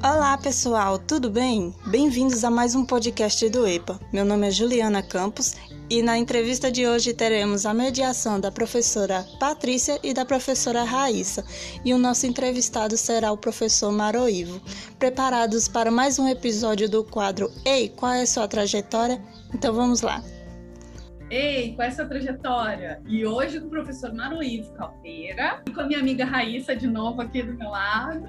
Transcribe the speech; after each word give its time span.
Olá 0.00 0.38
pessoal, 0.38 0.96
tudo 0.96 1.28
bem? 1.28 1.74
Bem-vindos 1.88 2.44
a 2.44 2.50
mais 2.50 2.76
um 2.76 2.86
podcast 2.86 3.48
do 3.48 3.66
EPA. 3.66 3.98
Meu 4.12 4.24
nome 4.24 4.46
é 4.46 4.50
Juliana 4.52 5.02
Campos 5.02 5.56
e 5.90 6.02
na 6.02 6.16
entrevista 6.16 6.70
de 6.70 6.86
hoje 6.86 7.12
teremos 7.12 7.66
a 7.66 7.74
mediação 7.74 8.38
da 8.38 8.52
professora 8.52 9.26
Patrícia 9.40 9.98
e 10.04 10.14
da 10.14 10.24
professora 10.24 10.84
Raíssa. 10.84 11.44
E 11.84 11.92
o 11.92 11.98
nosso 11.98 12.28
entrevistado 12.28 12.96
será 12.96 13.32
o 13.32 13.36
professor 13.36 13.90
Maroivo. 13.90 14.60
Preparados 15.00 15.66
para 15.66 15.90
mais 15.90 16.16
um 16.16 16.28
episódio 16.28 16.88
do 16.88 17.02
quadro 17.02 17.50
Ei, 17.64 17.88
qual 17.88 18.12
é 18.12 18.22
a 18.22 18.26
sua 18.26 18.46
trajetória? 18.46 19.20
Então 19.52 19.74
vamos 19.74 20.00
lá. 20.00 20.22
Ei, 21.28 21.74
qual 21.74 21.86
é 21.86 21.90
a 21.90 21.94
sua 21.94 22.06
trajetória? 22.06 23.02
E 23.04 23.26
hoje 23.26 23.58
com 23.58 23.66
o 23.66 23.70
professor 23.70 24.14
Maroivo 24.14 24.72
Caldeira 24.74 25.60
e 25.66 25.72
com 25.72 25.80
a 25.80 25.86
minha 25.88 25.98
amiga 25.98 26.24
Raíssa 26.24 26.76
de 26.76 26.86
novo 26.86 27.20
aqui 27.20 27.42
do 27.42 27.52
meu 27.54 27.68
lado. 27.68 28.28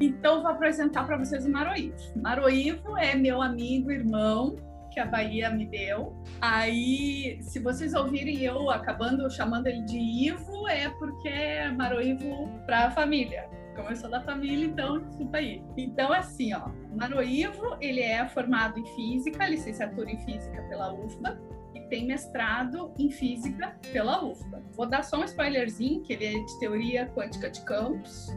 Então, 0.00 0.42
vou 0.42 0.50
apresentar 0.50 1.04
para 1.04 1.16
vocês 1.16 1.44
o 1.44 1.50
Maroivo. 1.50 1.96
Maroivo 2.16 2.96
é 2.96 3.14
meu 3.14 3.42
amigo, 3.42 3.90
irmão, 3.90 4.56
que 4.92 5.00
a 5.00 5.06
Bahia 5.06 5.50
me 5.50 5.66
deu. 5.66 6.16
Aí, 6.40 7.38
se 7.42 7.58
vocês 7.58 7.94
ouvirem 7.94 8.42
eu 8.42 8.70
acabando 8.70 9.28
chamando 9.30 9.66
ele 9.66 9.82
de 9.82 9.98
Ivo, 9.98 10.68
é 10.68 10.88
porque 10.90 11.28
é 11.28 11.70
Maroivo 11.70 12.48
para 12.66 12.86
a 12.86 12.90
família. 12.90 13.48
Como 13.74 13.90
eu 13.90 13.96
sou 13.96 14.10
da 14.10 14.20
família, 14.20 14.66
então, 14.66 15.00
desculpa 15.00 15.38
aí. 15.38 15.62
Então, 15.76 16.12
assim, 16.12 16.52
ó, 16.52 16.68
Maroivo, 16.96 17.76
ele 17.80 18.00
é 18.00 18.28
formado 18.28 18.78
em 18.78 18.86
Física, 18.96 19.48
licenciatura 19.48 20.10
em 20.10 20.18
Física 20.18 20.62
pela 20.62 20.92
UFBA, 20.92 21.38
tem 21.88 22.06
mestrado 22.06 22.92
em 22.98 23.10
Física 23.10 23.76
pela 23.92 24.24
UFBA. 24.24 24.62
Vou 24.72 24.86
dar 24.86 25.02
só 25.02 25.18
um 25.20 25.24
spoilerzinho, 25.24 26.02
que 26.02 26.12
ele 26.12 26.26
é 26.26 26.32
de 26.32 26.58
Teoria 26.58 27.06
Quântica 27.14 27.50
de 27.50 27.60
Campos, 27.62 28.28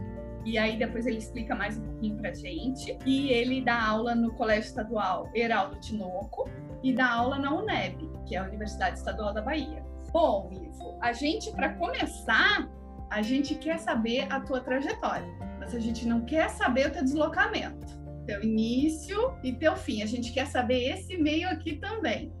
e 0.44 0.58
aí 0.58 0.76
depois 0.76 1.06
ele 1.06 1.18
explica 1.18 1.54
mais 1.54 1.78
um 1.78 1.82
pouquinho 1.82 2.16
pra 2.16 2.32
gente. 2.32 2.96
E 3.06 3.28
ele 3.30 3.60
dá 3.60 3.80
aula 3.80 4.14
no 4.14 4.32
Colégio 4.34 4.68
Estadual 4.68 5.30
Heraldo 5.34 5.78
Tinoco 5.80 6.48
e 6.82 6.92
dá 6.92 7.10
aula 7.10 7.38
na 7.38 7.54
UNEB, 7.54 8.10
que 8.26 8.34
é 8.34 8.38
a 8.38 8.44
Universidade 8.44 8.98
Estadual 8.98 9.32
da 9.32 9.42
Bahia. 9.42 9.84
Bom, 10.12 10.50
Ivo, 10.52 10.98
a 11.00 11.12
gente, 11.12 11.50
para 11.52 11.74
começar, 11.74 12.68
a 13.10 13.22
gente 13.22 13.54
quer 13.54 13.78
saber 13.78 14.26
a 14.30 14.40
tua 14.40 14.60
trajetória, 14.60 15.28
mas 15.58 15.74
a 15.74 15.78
gente 15.78 16.06
não 16.06 16.22
quer 16.24 16.50
saber 16.50 16.88
o 16.88 16.90
teu 16.90 17.02
deslocamento, 17.02 17.86
teu 18.26 18.42
início 18.42 19.36
e 19.42 19.52
teu 19.52 19.76
fim. 19.76 20.02
A 20.02 20.06
gente 20.06 20.32
quer 20.32 20.46
saber 20.46 20.92
esse 20.92 21.16
meio 21.16 21.48
aqui 21.48 21.76
também. 21.76 22.32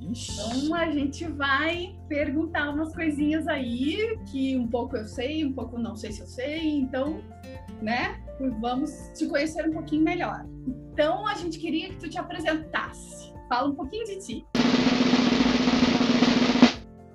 Então 0.00 0.74
a 0.74 0.90
gente 0.90 1.26
vai 1.26 1.96
perguntar 2.08 2.70
umas 2.70 2.94
coisinhas 2.94 3.48
aí 3.48 4.18
que 4.30 4.56
um 4.56 4.68
pouco 4.68 4.96
eu 4.96 5.04
sei, 5.06 5.44
um 5.44 5.52
pouco 5.52 5.78
não 5.78 5.96
sei 5.96 6.12
se 6.12 6.20
eu 6.20 6.26
sei, 6.26 6.68
então, 6.78 7.22
né? 7.80 8.20
Vamos 8.60 8.90
te 9.14 9.26
conhecer 9.26 9.68
um 9.68 9.72
pouquinho 9.72 10.04
melhor. 10.04 10.44
Então 10.92 11.26
a 11.26 11.34
gente 11.34 11.58
queria 11.58 11.88
que 11.88 11.96
tu 11.96 12.08
te 12.08 12.18
apresentasse. 12.18 13.32
Fala 13.48 13.68
um 13.68 13.74
pouquinho 13.74 14.04
de 14.04 14.18
ti. 14.18 14.46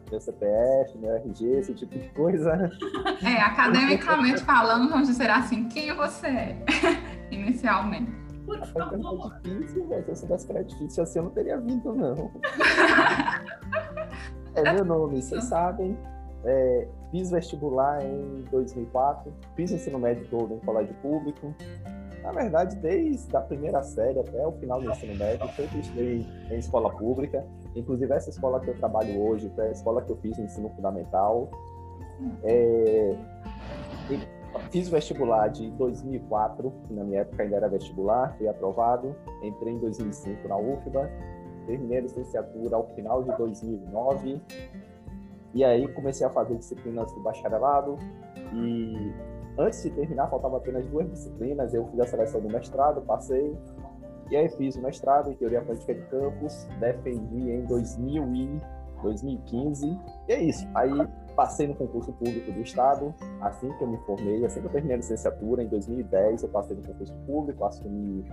Meu 0.10 0.20
CPF, 0.20 0.98
meu 0.98 1.16
RG, 1.16 1.46
esse 1.60 1.74
tipo 1.74 1.98
de 1.98 2.10
coisa. 2.10 2.70
É, 3.24 3.42
academicamente 3.42 4.44
falando, 4.44 4.90
vamos 4.90 5.08
dizer 5.08 5.30
assim, 5.30 5.70
quem 5.70 5.96
você 5.96 6.28
é, 6.28 6.66
inicialmente. 7.32 8.21
Por 8.60 8.68
favor. 8.68 9.40
É 9.44 9.50
difícil, 9.50 9.88
velho. 9.88 10.04
Se 10.04 10.10
eu 10.10 10.16
soubesse 10.16 10.46
que 10.46 10.52
era 10.52 10.64
difícil 10.64 11.04
assim, 11.04 11.20
eu 11.20 11.24
não 11.24 11.32
teria 11.32 11.58
vindo, 11.58 11.94
não. 11.94 12.16
é 14.56 14.74
meu 14.74 14.86
nome, 14.86 15.22
vocês 15.22 15.44
sabem. 15.46 15.98
É, 16.44 16.88
fiz 17.12 17.30
vestibular 17.30 18.04
em 18.04 18.44
2004, 18.50 19.32
fiz 19.56 19.72
ensino 19.72 20.00
médio 20.00 20.28
todo 20.30 20.56
em 20.56 20.60
colégio 20.60 20.96
público. 20.96 21.54
Na 22.24 22.32
verdade, 22.32 22.76
desde 22.78 23.36
a 23.36 23.42
primeira 23.42 23.82
série 23.82 24.20
até 24.20 24.46
o 24.46 24.52
final 24.54 24.82
do 24.82 24.90
ensino 24.90 25.16
médio, 25.16 25.48
sempre 25.56 25.80
estudei 25.80 26.26
em 26.50 26.58
escola 26.58 26.90
pública. 26.96 27.46
Inclusive, 27.76 28.14
essa 28.14 28.30
escola 28.30 28.60
que 28.60 28.70
eu 28.70 28.76
trabalho 28.76 29.22
hoje 29.22 29.52
foi 29.56 29.68
a 29.68 29.72
escola 29.72 30.02
que 30.02 30.12
eu 30.12 30.18
fiz 30.18 30.38
no 30.38 30.46
ensino 30.46 30.70
fundamental. 30.70 31.50
É, 32.44 33.16
Fiz 34.70 34.90
vestibular 34.90 35.48
de 35.50 35.70
2004, 35.72 36.72
que 36.88 36.94
na 36.94 37.04
minha 37.04 37.22
época 37.22 37.44
ainda 37.44 37.56
era 37.56 37.70
vestibular, 37.70 38.36
fui 38.38 38.48
aprovado. 38.48 39.16
Entrei 39.42 39.74
em 39.74 39.80
2005 39.80 40.48
na 40.48 40.58
UFBA, 40.58 41.10
terminei 41.66 42.00
a 42.00 42.02
licenciatura 42.02 42.76
ao 42.76 42.88
final 42.96 43.24
de 43.24 43.36
2009. 43.38 44.42
E 45.54 45.64
aí 45.64 45.88
comecei 45.94 46.26
a 46.26 46.30
fazer 46.30 46.56
disciplinas 46.56 47.12
do 47.14 47.22
bacharelado. 47.22 47.98
E 48.54 49.14
antes 49.58 49.84
de 49.84 49.90
terminar, 49.92 50.30
faltava 50.30 50.58
apenas 50.58 50.86
duas 50.88 51.10
disciplinas. 51.10 51.74
Eu 51.74 51.86
fiz 51.88 52.00
a 52.00 52.06
seleção 52.06 52.42
do 52.42 52.50
mestrado, 52.50 53.02
passei. 53.02 53.58
E 54.30 54.38
aí 54.38 54.48
fiz 54.50 54.78
o 54.78 54.82
mestrado 54.82 55.30
em 55.30 55.36
Teoria 55.36 55.62
Política 55.62 55.94
de 55.94 56.02
Campus, 56.04 56.66
defendi 56.80 57.52
em 57.52 57.66
2000 57.66 58.34
e 58.34 58.62
2015. 59.02 60.00
E 60.28 60.32
é 60.32 60.42
isso. 60.42 60.68
Aí 60.74 60.92
Passei 61.36 61.68
no 61.68 61.76
concurso 61.76 62.12
público 62.14 62.52
do 62.52 62.62
Estado, 62.62 63.14
assim 63.42 63.72
que 63.74 63.84
eu 63.84 63.88
me 63.88 63.98
formei, 64.00 64.46
assim 64.46 64.60
que 64.60 64.68
eu 64.68 64.72
terminei 64.72 64.96
a 64.96 64.98
licenciatura, 64.98 65.64
em 65.64 65.68
2010, 65.68 66.44
eu 66.44 66.50
passei 66.50 66.76
no 66.76 66.84
concurso 66.84 67.14
público, 67.26 67.64
assumi, 67.64 68.26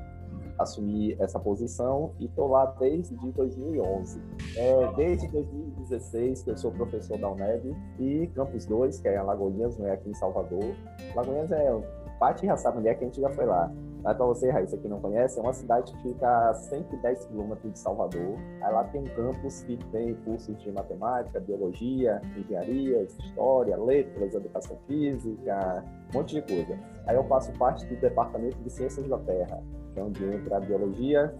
assumi 0.58 1.16
essa 1.20 1.38
posição 1.38 2.12
e 2.18 2.24
estou 2.24 2.48
lá 2.48 2.66
desde 2.78 3.14
2011. 3.14 4.20
É, 4.56 4.92
desde 4.96 5.28
2016 5.28 6.42
que 6.42 6.50
eu 6.50 6.56
sou 6.56 6.72
professor 6.72 7.18
da 7.18 7.30
UNEB 7.30 7.76
e 8.00 8.26
Campus 8.34 8.66
2, 8.66 9.00
que 9.00 9.08
é 9.08 9.14
em 9.14 9.18
Alagoinhas, 9.18 9.78
não 9.78 9.86
é 9.86 9.92
aqui 9.92 10.10
em 10.10 10.14
Salvador. 10.14 10.74
Alagoinhas 11.12 11.52
é, 11.52 11.70
parte 12.18 12.46
já 12.46 12.56
sabe 12.56 12.78
onde 12.78 12.88
é 12.88 12.94
que 12.94 13.04
a 13.04 13.06
gente 13.06 13.20
já 13.20 13.30
foi 13.30 13.46
lá. 13.46 13.72
Mas 14.08 14.16
para 14.16 14.24
você, 14.24 14.50
Raíssa, 14.50 14.78
que 14.78 14.88
não 14.88 15.00
conhece, 15.02 15.38
é 15.38 15.42
uma 15.42 15.52
cidade 15.52 15.92
que 15.92 16.00
fica 16.00 16.48
a 16.48 16.54
110 16.54 17.26
quilômetros 17.26 17.74
de 17.74 17.78
Salvador. 17.78 18.38
Aí 18.62 18.72
lá 18.72 18.82
tem 18.84 19.02
um 19.02 19.04
campus 19.04 19.60
que 19.64 19.76
tem 19.92 20.14
cursos 20.24 20.58
de 20.62 20.72
matemática, 20.72 21.38
biologia, 21.38 22.18
engenharia, 22.34 23.02
história, 23.02 23.76
letras, 23.76 24.34
educação 24.34 24.78
física, 24.86 25.84
um 26.08 26.16
monte 26.16 26.36
de 26.36 26.40
coisa. 26.40 26.78
Aí 27.06 27.16
eu 27.16 27.24
faço 27.24 27.52
parte 27.58 27.84
do 27.84 27.96
Departamento 27.96 28.56
de 28.56 28.70
Ciências 28.70 29.06
da 29.06 29.18
Terra, 29.18 29.62
que 29.92 30.00
é 30.00 30.02
onde 30.02 30.24
entra 30.24 30.58
biologia, 30.58 31.34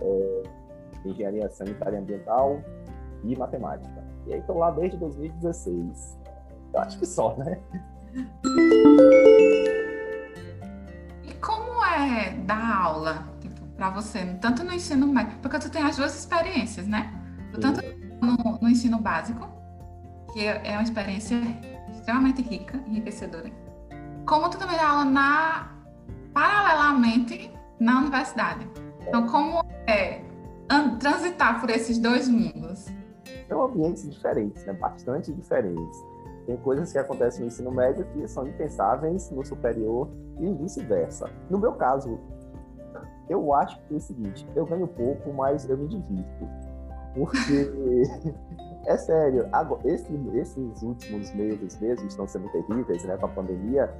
é, 0.00 0.42
engenharia 1.04 1.50
sanitária 1.50 1.96
e 1.96 1.98
ambiental 1.98 2.60
e 3.24 3.36
matemática. 3.36 4.04
E 4.28 4.34
aí 4.34 4.38
estou 4.38 4.58
lá 4.58 4.70
desde 4.70 4.96
2016. 4.98 6.16
Eu 6.74 6.80
acho 6.80 6.96
que 6.96 7.06
só, 7.06 7.34
né? 7.38 7.60
É 11.94 12.30
dar 12.30 12.82
aula 12.82 13.26
tipo, 13.40 13.64
para 13.76 13.90
você, 13.90 14.24
tanto 14.40 14.64
no 14.64 14.72
ensino 14.72 15.06
médio, 15.06 15.38
porque 15.40 15.58
tu 15.58 15.70
tem 15.70 15.82
as 15.82 15.96
duas 15.96 16.16
experiências, 16.18 16.86
né? 16.86 17.12
Tanto 17.60 17.80
no, 18.20 18.58
no, 18.60 18.68
ensino 18.68 18.98
básico, 18.98 19.48
que 20.32 20.44
é 20.44 20.72
uma 20.72 20.82
experiência 20.82 21.40
extremamente 21.92 22.42
rica, 22.42 22.82
enriquecedora, 22.86 23.50
como 24.26 24.48
tu 24.48 24.58
também 24.58 24.76
dá 24.76 24.88
aula 24.88 25.04
na, 25.04 25.72
paralelamente 26.32 27.50
na 27.78 28.00
universidade. 28.00 28.68
Então, 29.06 29.26
como 29.26 29.64
é 29.86 30.22
transitar 30.98 31.60
por 31.60 31.70
esses 31.70 31.98
dois 31.98 32.28
mundos? 32.28 32.86
São 33.48 33.62
ambientes 33.62 34.10
diferentes, 34.10 34.64
né? 34.64 34.72
Bastante 34.72 35.32
diferentes. 35.32 36.13
Tem 36.46 36.56
coisas 36.58 36.92
que 36.92 36.98
acontecem 36.98 37.40
no 37.40 37.46
ensino 37.46 37.70
médio 37.70 38.04
que 38.12 38.28
são 38.28 38.46
impensáveis 38.46 39.30
no 39.30 39.44
superior 39.44 40.08
e 40.38 40.52
vice-versa. 40.52 41.30
No 41.48 41.58
meu 41.58 41.72
caso, 41.72 42.18
eu 43.28 43.54
acho 43.54 43.80
que 43.86 43.94
é 43.94 43.96
o 43.96 44.00
seguinte: 44.00 44.46
eu 44.54 44.66
ganho 44.66 44.86
pouco, 44.86 45.32
mas 45.32 45.68
eu 45.68 45.78
me 45.78 45.88
divirto. 45.88 46.48
Porque, 47.14 47.70
é 48.86 48.96
sério, 48.96 49.48
agora, 49.52 49.80
esse, 49.84 50.12
esses 50.34 50.82
últimos 50.82 51.32
meses 51.34 51.80
mesmo 51.80 52.06
estão 52.06 52.26
sendo 52.26 52.48
terríveis, 52.50 53.04
né, 53.04 53.16
com 53.16 53.26
a 53.26 53.28
pandemia. 53.28 53.92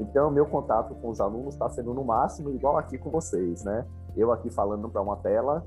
Então, 0.00 0.30
meu 0.30 0.46
contato 0.46 0.94
com 0.96 1.10
os 1.10 1.20
alunos 1.20 1.54
está 1.54 1.68
sendo 1.68 1.92
no 1.92 2.02
máximo 2.02 2.50
igual 2.50 2.78
aqui 2.78 2.98
com 2.98 3.10
vocês, 3.10 3.62
né? 3.62 3.84
Eu 4.16 4.32
aqui 4.32 4.50
falando 4.50 4.88
para 4.88 5.02
uma 5.02 5.16
tela, 5.16 5.64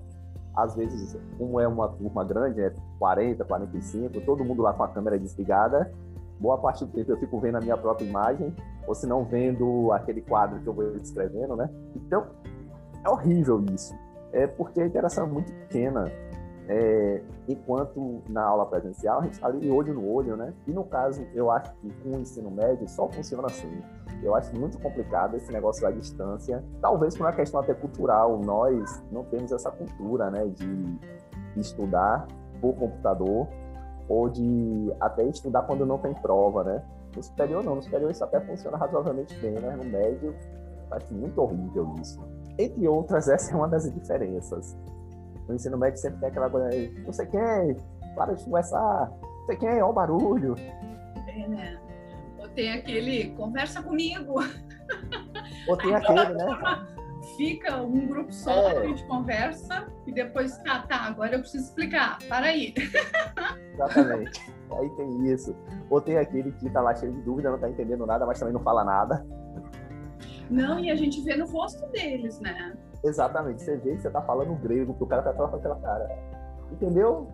às 0.56 0.76
vezes, 0.76 1.18
como 1.38 1.60
é 1.60 1.68
uma 1.68 1.88
turma 1.90 2.24
grande, 2.24 2.62
é 2.62 2.74
40, 2.98 3.46
45, 3.46 4.22
todo 4.22 4.44
mundo 4.44 4.64
lá 4.64 4.74
com 4.74 4.84
a 4.84 4.88
câmera 4.88 5.18
desligada, 5.18 5.94
boa 6.40 6.58
parte 6.58 6.86
do 6.86 6.92
tempo 6.92 7.12
eu 7.12 7.18
fico 7.18 7.40
vendo 7.40 7.58
a 7.58 7.62
minha 7.62 7.78
própria 7.78 8.06
imagem, 8.06 8.54
ou 8.88 8.94
se 8.94 9.08
não 9.08 9.24
vendo 9.24 9.92
aquele 9.92 10.22
quadro 10.22 10.60
que 10.60 10.68
eu 10.68 10.74
vou 10.74 10.96
escrevendo, 10.96 11.56
né? 11.56 11.70
Então, 11.96 12.28
é 13.04 13.10
horrível 13.10 13.64
isso. 13.74 13.94
É 14.32 14.48
porque 14.48 14.82
a 14.82 14.86
interação 14.86 15.26
é 15.26 15.30
muito 15.30 15.52
pequena. 15.52 16.12
É, 16.68 17.22
enquanto 17.48 18.24
na 18.28 18.44
aula 18.44 18.66
presencial 18.66 19.20
a 19.20 19.24
gente 19.24 19.34
está 19.34 19.48
ali 19.48 19.70
olho 19.70 19.94
no 19.94 20.12
olho, 20.12 20.36
né? 20.36 20.52
E 20.68 20.72
no 20.72 20.84
caso, 20.84 21.24
eu 21.34 21.52
acho 21.52 21.72
que 21.76 21.92
com 22.02 22.18
o 22.18 22.20
ensino 22.20 22.50
médio 22.50 22.88
só 22.90 23.08
funciona 23.08 23.46
assim. 23.46 23.82
Eu 24.24 24.34
acho 24.34 24.56
muito 24.60 24.80
complicado 24.80 25.36
esse 25.36 25.52
negócio 25.52 25.84
da 25.84 25.92
distância. 25.92 26.64
Talvez 26.82 27.16
por 27.16 27.26
uma 27.26 27.34
questão 27.34 27.60
até 27.60 27.74
cultural, 27.76 28.40
nós 28.44 29.04
não 29.12 29.24
temos 29.26 29.52
essa 29.52 29.70
cultura, 29.70 30.32
né, 30.32 30.48
de 30.48 31.00
estudar 31.56 32.26
por 32.60 32.74
computador 32.74 33.48
ou 34.08 34.30
de 34.30 34.94
até 35.00 35.24
estudar 35.26 35.64
quando 35.64 35.86
não 35.86 35.98
tem 35.98 36.14
prova, 36.14 36.64
né? 36.64 36.84
No 37.16 37.24
superior 37.24 37.64
não, 37.64 37.76
no 37.76 37.82
superior 37.82 38.12
isso 38.12 38.24
até 38.24 38.40
funciona 38.42 38.78
razoavelmente 38.78 39.36
bem, 39.40 39.54
né? 39.54 39.76
No 39.76 39.84
médio, 39.84 40.36
acho 40.92 41.14
muito 41.14 41.42
horrível 41.42 41.96
isso. 42.02 42.20
Entre 42.58 42.88
outras, 42.88 43.28
essa 43.30 43.54
é 43.54 43.56
uma 43.56 43.68
das 43.68 43.92
diferenças. 43.92 44.78
No 45.48 45.56
ensino 45.56 45.78
médio 45.78 46.00
sempre 46.00 46.20
tem 46.20 46.30
aquela 46.30 46.50
coisa, 46.50 46.70
não 47.06 47.14
sei 47.14 47.26
quem, 47.28 47.78
para 48.16 48.34
de 48.34 48.44
conversar, 48.44 49.12
não 49.22 49.46
sei 49.46 49.58
quem, 49.58 49.70
olha 49.70 49.86
o 49.86 49.94
barulho. 49.94 50.56
É, 51.28 51.48
né? 51.48 51.80
Ou 52.40 52.50
tem 52.50 52.72
aquele, 52.72 53.32
conversa 53.32 53.82
comigo. 53.82 54.36
Ou 55.68 55.78
tem 55.78 55.94
aquele, 55.96 56.34
né? 56.34 56.95
Fica 57.38 57.78
um 57.82 58.08
grupo 58.08 58.32
só, 58.32 58.70
é. 58.70 58.78
a 58.78 58.88
gente 58.88 59.06
conversa 59.08 59.88
e 60.06 60.12
depois, 60.12 60.58
tá, 60.60 60.84
tá, 60.88 60.98
agora 61.02 61.36
eu 61.36 61.40
preciso 61.40 61.66
explicar, 61.66 62.20
para 62.28 62.48
aí. 62.48 62.74
Exatamente. 63.74 64.54
Aí 64.72 64.90
tem 64.92 65.34
isso. 65.34 65.56
Ou 65.90 66.02
tem 66.02 66.18
aquele 66.18 66.52
que 66.52 66.70
tá 66.70 66.82
lá 66.82 66.94
cheio 66.96 67.14
de 67.14 67.22
dúvida, 67.22 67.52
não 67.52 67.60
tá 67.60 67.70
entendendo 67.70 68.06
nada, 68.06 68.26
mas 68.26 68.40
também 68.40 68.54
não 68.54 68.62
fala 68.62 68.84
nada. 68.84 69.26
Não, 70.50 70.80
e 70.80 70.92
a 70.92 70.96
gente 70.96 71.22
vê 71.22 71.36
no 71.36 71.46
rosto 71.48 71.86
deles, 71.88 72.40
né? 72.40 72.76
Exatamente. 73.04 73.62
Você 73.62 73.78
vê 73.78 73.96
que 73.96 74.02
você 74.02 74.10
tá 74.10 74.22
falando 74.22 74.56
grego, 74.56 74.94
que 74.94 75.04
o 75.04 75.08
cara 75.08 75.22
tá 75.22 75.34
falando 75.34 75.56
aquela 75.56 75.80
cara. 75.80 76.10
Entendeu? 76.72 77.28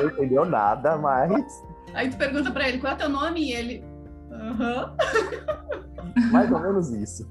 Não 0.00 0.08
entendeu 0.08 0.44
nada, 0.44 0.96
mas. 0.96 1.62
Aí 1.94 2.10
tu 2.10 2.16
pergunta 2.16 2.50
pra 2.50 2.68
ele 2.68 2.78
qual 2.78 2.94
é 2.94 2.96
teu 2.96 3.08
nome 3.08 3.40
e 3.40 3.52
ele. 3.52 3.84
Aham. 4.30 4.96
Mais 6.30 6.50
ou 6.50 6.60
menos 6.60 6.90
isso. 6.90 7.28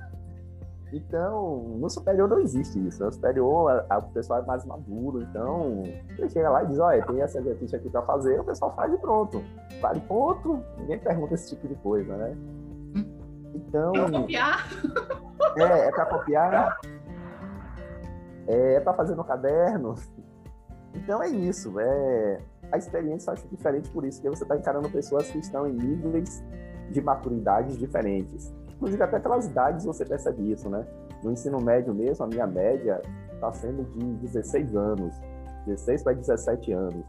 Então, 0.93 1.77
no 1.79 1.89
superior 1.89 2.29
não 2.29 2.39
existe 2.39 2.77
isso. 2.87 3.03
No 3.03 3.11
superior, 3.11 3.85
a, 3.89 3.95
a, 3.95 3.97
o 3.97 4.11
pessoal 4.11 4.43
é 4.43 4.45
mais 4.45 4.63
maduro. 4.63 5.23
Então, 5.23 5.81
ele 6.17 6.29
chega 6.29 6.49
lá 6.49 6.63
e 6.63 6.67
diz: 6.67 6.79
Olha, 6.79 7.03
tem 7.05 7.19
essa 7.19 7.39
exercício 7.39 7.77
aqui 7.77 7.89
para 7.89 8.03
fazer. 8.03 8.39
O 8.39 8.43
pessoal 8.43 8.75
faz 8.75 8.93
e 8.93 8.97
pronto. 8.97 9.43
Vale 9.81 9.99
ponto. 10.01 10.63
Ninguém 10.77 10.99
pergunta 10.99 11.33
esse 11.33 11.55
tipo 11.55 11.67
de 11.67 11.75
coisa, 11.75 12.15
né? 12.15 12.37
Então. 13.55 13.91
É 13.95 14.11
copiar? 14.11 14.69
É, 15.57 15.87
é 15.87 15.91
para 15.91 16.05
copiar. 16.05 16.79
É, 18.47 18.73
é 18.75 18.79
para 18.79 18.93
fazer 18.93 19.15
no 19.15 19.23
caderno. 19.23 19.95
Então 20.93 21.23
é 21.23 21.27
isso. 21.27 21.79
É, 21.79 22.39
a 22.71 22.77
experiência 22.77 23.29
eu 23.29 23.33
acho 23.33 23.47
diferente 23.47 23.89
por 23.89 24.05
isso, 24.05 24.21
porque 24.21 24.35
você 24.35 24.43
está 24.43 24.55
encarando 24.55 24.89
pessoas 24.89 25.29
que 25.29 25.39
estão 25.39 25.67
em 25.67 25.73
níveis 25.73 26.43
de 26.91 27.01
maturidade 27.01 27.77
diferentes. 27.77 28.53
Inclusive, 28.83 29.01
até 29.01 29.17
pelas 29.17 29.45
idades 29.45 29.85
você 29.85 30.03
percebe 30.03 30.51
isso, 30.51 30.69
né? 30.69 30.85
No 31.23 31.31
ensino 31.31 31.57
médio 31.61 31.93
mesmo, 31.93 32.25
a 32.25 32.27
minha 32.27 32.45
média 32.45 33.01
está 33.33 33.49
sendo 33.53 33.85
de 33.85 34.03
16 34.27 34.75
anos, 34.75 35.15
16 35.65 36.03
para 36.03 36.11
17 36.11 36.73
anos. 36.73 37.05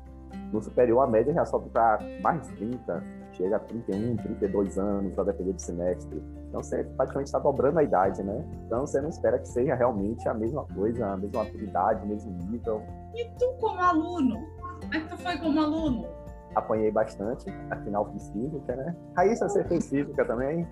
No 0.53 0.63
superior, 0.63 1.01
a 1.01 1.07
média 1.09 1.35
já 1.35 1.45
sobe 1.45 1.69
para 1.71 1.99
mais 2.23 2.43
de 2.43 2.55
30, 2.55 3.03
chega 3.33 3.57
a 3.57 3.59
31, 3.59 4.17
32 4.19 4.79
anos, 4.79 5.19
a 5.19 5.25
depender 5.25 5.53
do 5.53 5.61
semestre. 5.61 6.23
Então, 6.49 6.63
você 6.63 6.85
praticamente 6.97 7.27
está 7.27 7.41
dobrando 7.41 7.81
a 7.81 7.83
idade, 7.83 8.23
né? 8.23 8.45
Então, 8.67 8.87
você 8.87 9.01
não 9.01 9.09
espera 9.09 9.37
que 9.41 9.49
seja 9.49 9.75
realmente 9.75 10.29
a 10.29 10.35
mesma 10.35 10.65
coisa, 10.77 11.05
a 11.09 11.17
mesma 11.17 11.43
maturidade, 11.43 12.05
o 12.05 12.07
mesmo 12.07 12.31
nível. 12.53 12.83
E 13.17 13.25
tu, 13.37 13.53
como 13.59 13.81
aluno? 13.81 14.37
Como 14.81 14.95
é 14.95 15.01
que 15.01 15.09
tu 15.09 15.19
foi 15.19 15.37
como 15.39 15.61
aluno? 15.61 16.07
Apanhei 16.55 16.93
bastante, 16.93 17.51
afinal 17.69 18.09
fiz 18.13 18.31
física, 18.31 18.77
né? 18.77 18.95
Raíssa, 19.17 19.49
você 19.49 19.65
fez 19.65 19.89
física 19.89 20.25
também? 20.25 20.65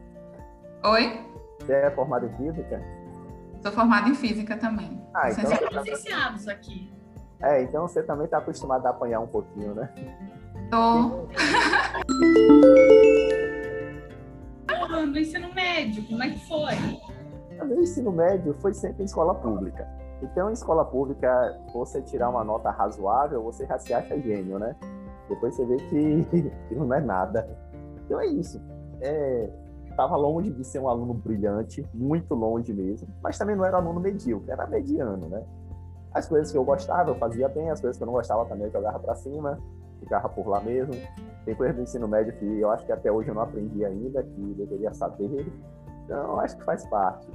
Oi? 0.84 1.20
Você 1.60 1.72
é 1.74 1.90
formada 1.92 2.26
em 2.26 2.36
física? 2.36 2.82
Sou 3.62 3.70
formada 3.70 4.08
em 4.08 4.14
física 4.16 4.56
também. 4.56 5.00
Ah, 5.14 5.30
então... 5.30 5.44
Somos 5.46 5.86
licenciados 5.86 6.48
aqui. 6.48 6.92
É, 7.40 7.62
então 7.62 7.86
você 7.86 8.02
também 8.02 8.24
está 8.24 8.38
acostumado 8.38 8.84
a 8.86 8.90
apanhar 8.90 9.20
um 9.20 9.28
pouquinho, 9.28 9.76
né? 9.76 9.88
Tô. 10.70 11.28
No 14.90 15.18
ensino 15.18 15.52
médio, 15.54 16.04
como 16.08 16.22
é 16.22 16.30
que 16.30 16.48
foi? 16.48 16.74
O 17.60 17.64
meu 17.64 17.80
ensino 17.80 18.10
médio 18.10 18.54
foi 18.60 18.74
sempre 18.74 19.02
em 19.02 19.06
escola 19.06 19.34
pública. 19.36 19.88
Então, 20.20 20.50
em 20.50 20.52
escola 20.52 20.84
pública, 20.84 21.60
você 21.72 22.02
tirar 22.02 22.28
uma 22.28 22.42
nota 22.42 22.70
razoável, 22.70 23.42
você 23.42 23.66
já 23.66 23.78
se 23.78 23.94
acha 23.94 24.20
gênio, 24.20 24.58
né? 24.58 24.74
Depois 25.28 25.54
você 25.54 25.64
vê 25.64 25.76
que, 25.76 26.24
que 26.68 26.74
não 26.74 26.92
é 26.92 27.00
nada. 27.00 27.48
Então 28.04 28.20
é 28.20 28.26
isso. 28.26 28.60
É, 29.00 29.50
estava 29.92 30.16
longe 30.16 30.50
de 30.50 30.64
ser 30.64 30.80
um 30.80 30.88
aluno 30.88 31.14
brilhante, 31.14 31.86
muito 31.94 32.34
longe 32.34 32.72
mesmo, 32.72 33.08
mas 33.22 33.38
também 33.38 33.54
não 33.54 33.64
era 33.64 33.76
aluno 33.76 34.00
medíocre, 34.00 34.50
era 34.50 34.66
mediano, 34.66 35.28
né? 35.28 35.42
As 36.12 36.28
coisas 36.28 36.50
que 36.50 36.58
eu 36.58 36.64
gostava, 36.64 37.10
eu 37.10 37.14
fazia 37.14 37.48
bem, 37.48 37.70
as 37.70 37.80
coisas 37.80 37.96
que 37.96 38.02
eu 38.02 38.06
não 38.06 38.12
gostava 38.12 38.44
também 38.44 38.66
eu 38.66 38.72
jogava 38.72 38.98
para 38.98 39.14
cima, 39.14 39.58
ficava 40.00 40.28
por 40.28 40.46
lá 40.46 40.60
mesmo. 40.60 40.92
Tem 41.44 41.54
coisas 41.54 41.74
do 41.74 41.82
ensino 41.82 42.06
médio 42.06 42.34
que 42.34 42.60
eu 42.60 42.70
acho 42.70 42.84
que 42.84 42.92
até 42.92 43.10
hoje 43.10 43.28
eu 43.28 43.34
não 43.34 43.42
aprendi 43.42 43.84
ainda, 43.84 44.22
que 44.22 44.54
deveria 44.54 44.92
saber. 44.92 45.46
Então, 46.04 46.38
acho 46.40 46.56
que 46.56 46.64
faz 46.64 46.86
parte. 46.86 47.26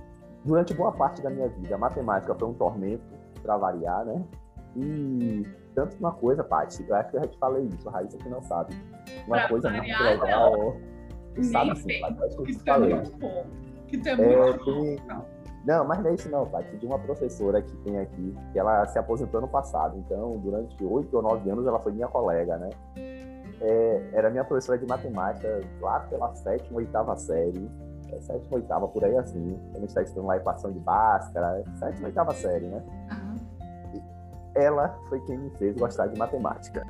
Durante 0.45 0.73
boa 0.73 0.91
parte 0.91 1.21
da 1.21 1.29
minha 1.29 1.47
vida, 1.49 1.75
a 1.75 1.77
matemática 1.77 2.35
foi 2.35 2.47
um 2.47 2.53
tormento, 2.53 3.03
para 3.41 3.57
variar, 3.57 4.05
né? 4.05 4.23
E 4.75 5.47
tanto 5.73 5.97
uma 5.97 6.11
coisa, 6.11 6.43
Paty, 6.43 6.85
eu 6.87 6.95
acho 6.95 7.09
que 7.09 7.17
eu 7.17 7.21
já 7.21 7.27
te 7.27 7.37
falei 7.37 7.65
isso, 7.65 7.87
a 7.87 7.91
Raíssa 7.91 8.17
que 8.17 8.29
não 8.29 8.43
sabe. 8.43 8.75
Uma 9.25 9.37
pra 9.37 9.49
coisa 9.49 9.69
variar, 9.69 10.03
muito 10.03 10.21
legal. 10.21 10.51
Nem 10.51 10.96
Sabe 11.43 11.71
assim, 11.71 11.83
sei. 11.83 11.99
Paty, 12.01 12.23
acho 12.23 12.37
que 12.43 12.51
é 12.51 12.73
falei. 12.73 12.93
muito 12.95 13.17
bom. 13.17 13.45
Que 13.87 13.97
tu 13.97 14.07
é 14.09 14.11
É, 14.11 14.15
muito 14.51 14.65
tem- 14.65 14.95
bom. 15.07 15.25
Não, 15.65 15.85
mas 15.85 15.99
não 15.99 16.09
é 16.09 16.13
isso 16.13 16.29
não, 16.29 16.45
Paty. 16.45 16.77
De 16.77 16.85
uma 16.85 16.97
professora 16.99 17.61
que 17.61 17.75
tem 17.77 17.99
aqui, 17.99 18.35
que 18.53 18.59
ela 18.59 18.85
se 18.87 18.97
aposentou 18.97 19.41
no 19.41 19.47
passado. 19.49 19.97
Então, 19.97 20.37
durante 20.37 20.83
oito 20.85 21.15
ou 21.17 21.21
nove 21.21 21.49
anos, 21.49 21.65
ela 21.67 21.79
foi 21.79 21.91
minha 21.91 22.07
colega, 22.07 22.57
né? 22.57 22.69
É, 23.59 24.09
era 24.13 24.29
minha 24.29 24.43
professora 24.45 24.77
de 24.77 24.85
matemática 24.87 25.59
lá 25.81 25.99
pela 26.01 26.33
sétima, 26.35 26.77
oitava 26.77 27.15
série. 27.17 27.69
É, 28.13 28.21
sétima, 28.21 28.55
oitava, 28.57 28.87
por 28.87 29.03
aí 29.03 29.17
assim. 29.17 29.59
A 29.73 29.79
gente 29.79 29.89
está 29.89 30.01
estudando 30.03 30.27
lá 30.27 30.37
equação 30.37 30.71
de 30.71 30.79
Bhaskara. 30.79 31.59
é 31.65 31.77
Sétima, 31.77 32.07
oitava 32.07 32.33
série, 32.33 32.67
né? 32.67 32.81
Ela 34.55 34.97
foi 35.09 35.19
quem 35.21 35.37
me 35.37 35.49
fez 35.57 35.75
gostar 35.75 36.07
de 36.07 36.17
matemática. 36.17 36.83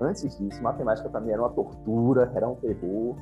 Antes 0.00 0.38
disso, 0.38 0.62
matemática 0.62 1.08
para 1.08 1.20
mim 1.20 1.30
era 1.30 1.42
uma 1.42 1.50
tortura, 1.50 2.30
era 2.34 2.48
um 2.48 2.54
terror. 2.56 3.16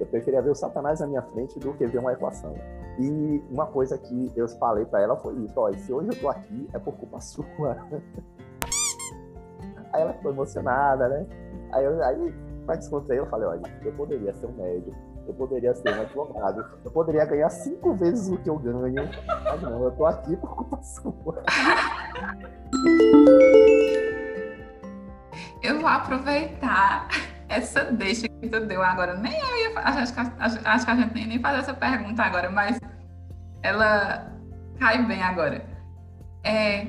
Eu 0.00 0.06
preferia 0.06 0.40
ver 0.40 0.50
o 0.50 0.54
Satanás 0.54 1.00
na 1.00 1.06
minha 1.06 1.20
frente 1.20 1.58
do 1.58 1.74
que 1.74 1.86
ver 1.86 1.98
uma 1.98 2.14
equação. 2.14 2.54
E 2.98 3.44
uma 3.50 3.66
coisa 3.66 3.98
que 3.98 4.32
eu 4.34 4.48
falei 4.48 4.86
para 4.86 5.02
ela 5.02 5.14
foi 5.16 5.34
isso: 5.44 5.60
olha, 5.60 5.78
se 5.78 5.92
hoje 5.92 6.08
eu 6.08 6.18
tô 6.18 6.28
aqui 6.30 6.66
é 6.72 6.78
por 6.78 6.94
culpa 6.94 7.20
sua. 7.20 7.76
Aí 9.92 10.00
ela 10.00 10.14
ficou 10.14 10.32
emocionada, 10.32 11.06
né? 11.06 11.26
Aí, 11.72 11.84
eu, 11.84 12.02
aí 12.02 12.34
para 12.64 12.76
descontrair, 12.76 13.20
eu 13.20 13.26
falei: 13.26 13.46
olha, 13.46 13.62
eu 13.84 13.92
poderia 13.92 14.32
ser 14.32 14.46
um 14.46 14.52
médico, 14.52 14.96
eu 15.26 15.34
poderia 15.34 15.74
ser 15.74 15.94
um 15.94 16.00
advogado, 16.00 16.64
eu 16.82 16.90
poderia 16.90 17.26
ganhar 17.26 17.50
cinco 17.50 17.92
vezes 17.94 18.30
o 18.30 18.38
que 18.38 18.48
eu 18.48 18.56
ganho, 18.58 18.94
mas 19.44 19.62
não, 19.62 19.84
eu 19.84 19.90
tô 19.92 20.06
aqui 20.06 20.34
por 20.36 20.56
culpa 20.56 20.80
sua. 20.82 21.42
Eu 25.62 25.78
vou 25.78 25.88
aproveitar 25.88 27.08
essa 27.50 27.84
deixa 27.84 28.28
que 28.28 28.48
tu 28.48 28.60
deu 28.60 28.82
agora. 28.82 29.16
Nem 29.16 29.36
eu 29.36 29.72
ia 29.72 29.78
acho, 29.80 30.14
que, 30.14 30.20
acho, 30.20 30.60
acho 30.64 30.84
que 30.84 30.90
a 30.90 30.94
gente 30.94 31.14
nem, 31.14 31.26
nem 31.26 31.40
fazer 31.40 31.58
essa 31.58 31.74
pergunta 31.74 32.22
agora, 32.22 32.48
mas 32.48 32.78
ela 33.62 34.32
cai 34.78 35.04
bem 35.04 35.20
agora. 35.20 35.66
É, 36.44 36.86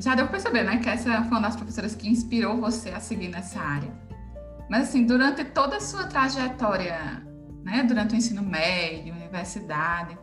já 0.00 0.14
deu 0.14 0.24
pra 0.24 0.32
perceber, 0.32 0.64
né, 0.64 0.78
que 0.78 0.88
essa 0.88 1.22
foi 1.22 1.30
uma 1.30 1.42
das 1.42 1.56
professoras 1.56 1.94
que 1.94 2.08
inspirou 2.08 2.58
você 2.58 2.88
a 2.88 3.00
seguir 3.00 3.28
nessa 3.28 3.60
área. 3.60 3.92
Mas 4.68 4.88
assim, 4.88 5.04
durante 5.04 5.44
toda 5.44 5.76
a 5.76 5.80
sua 5.80 6.04
trajetória, 6.04 7.22
né, 7.62 7.82
durante 7.82 8.14
o 8.14 8.16
ensino 8.16 8.42
médio, 8.42 9.14
universidade, 9.14 10.18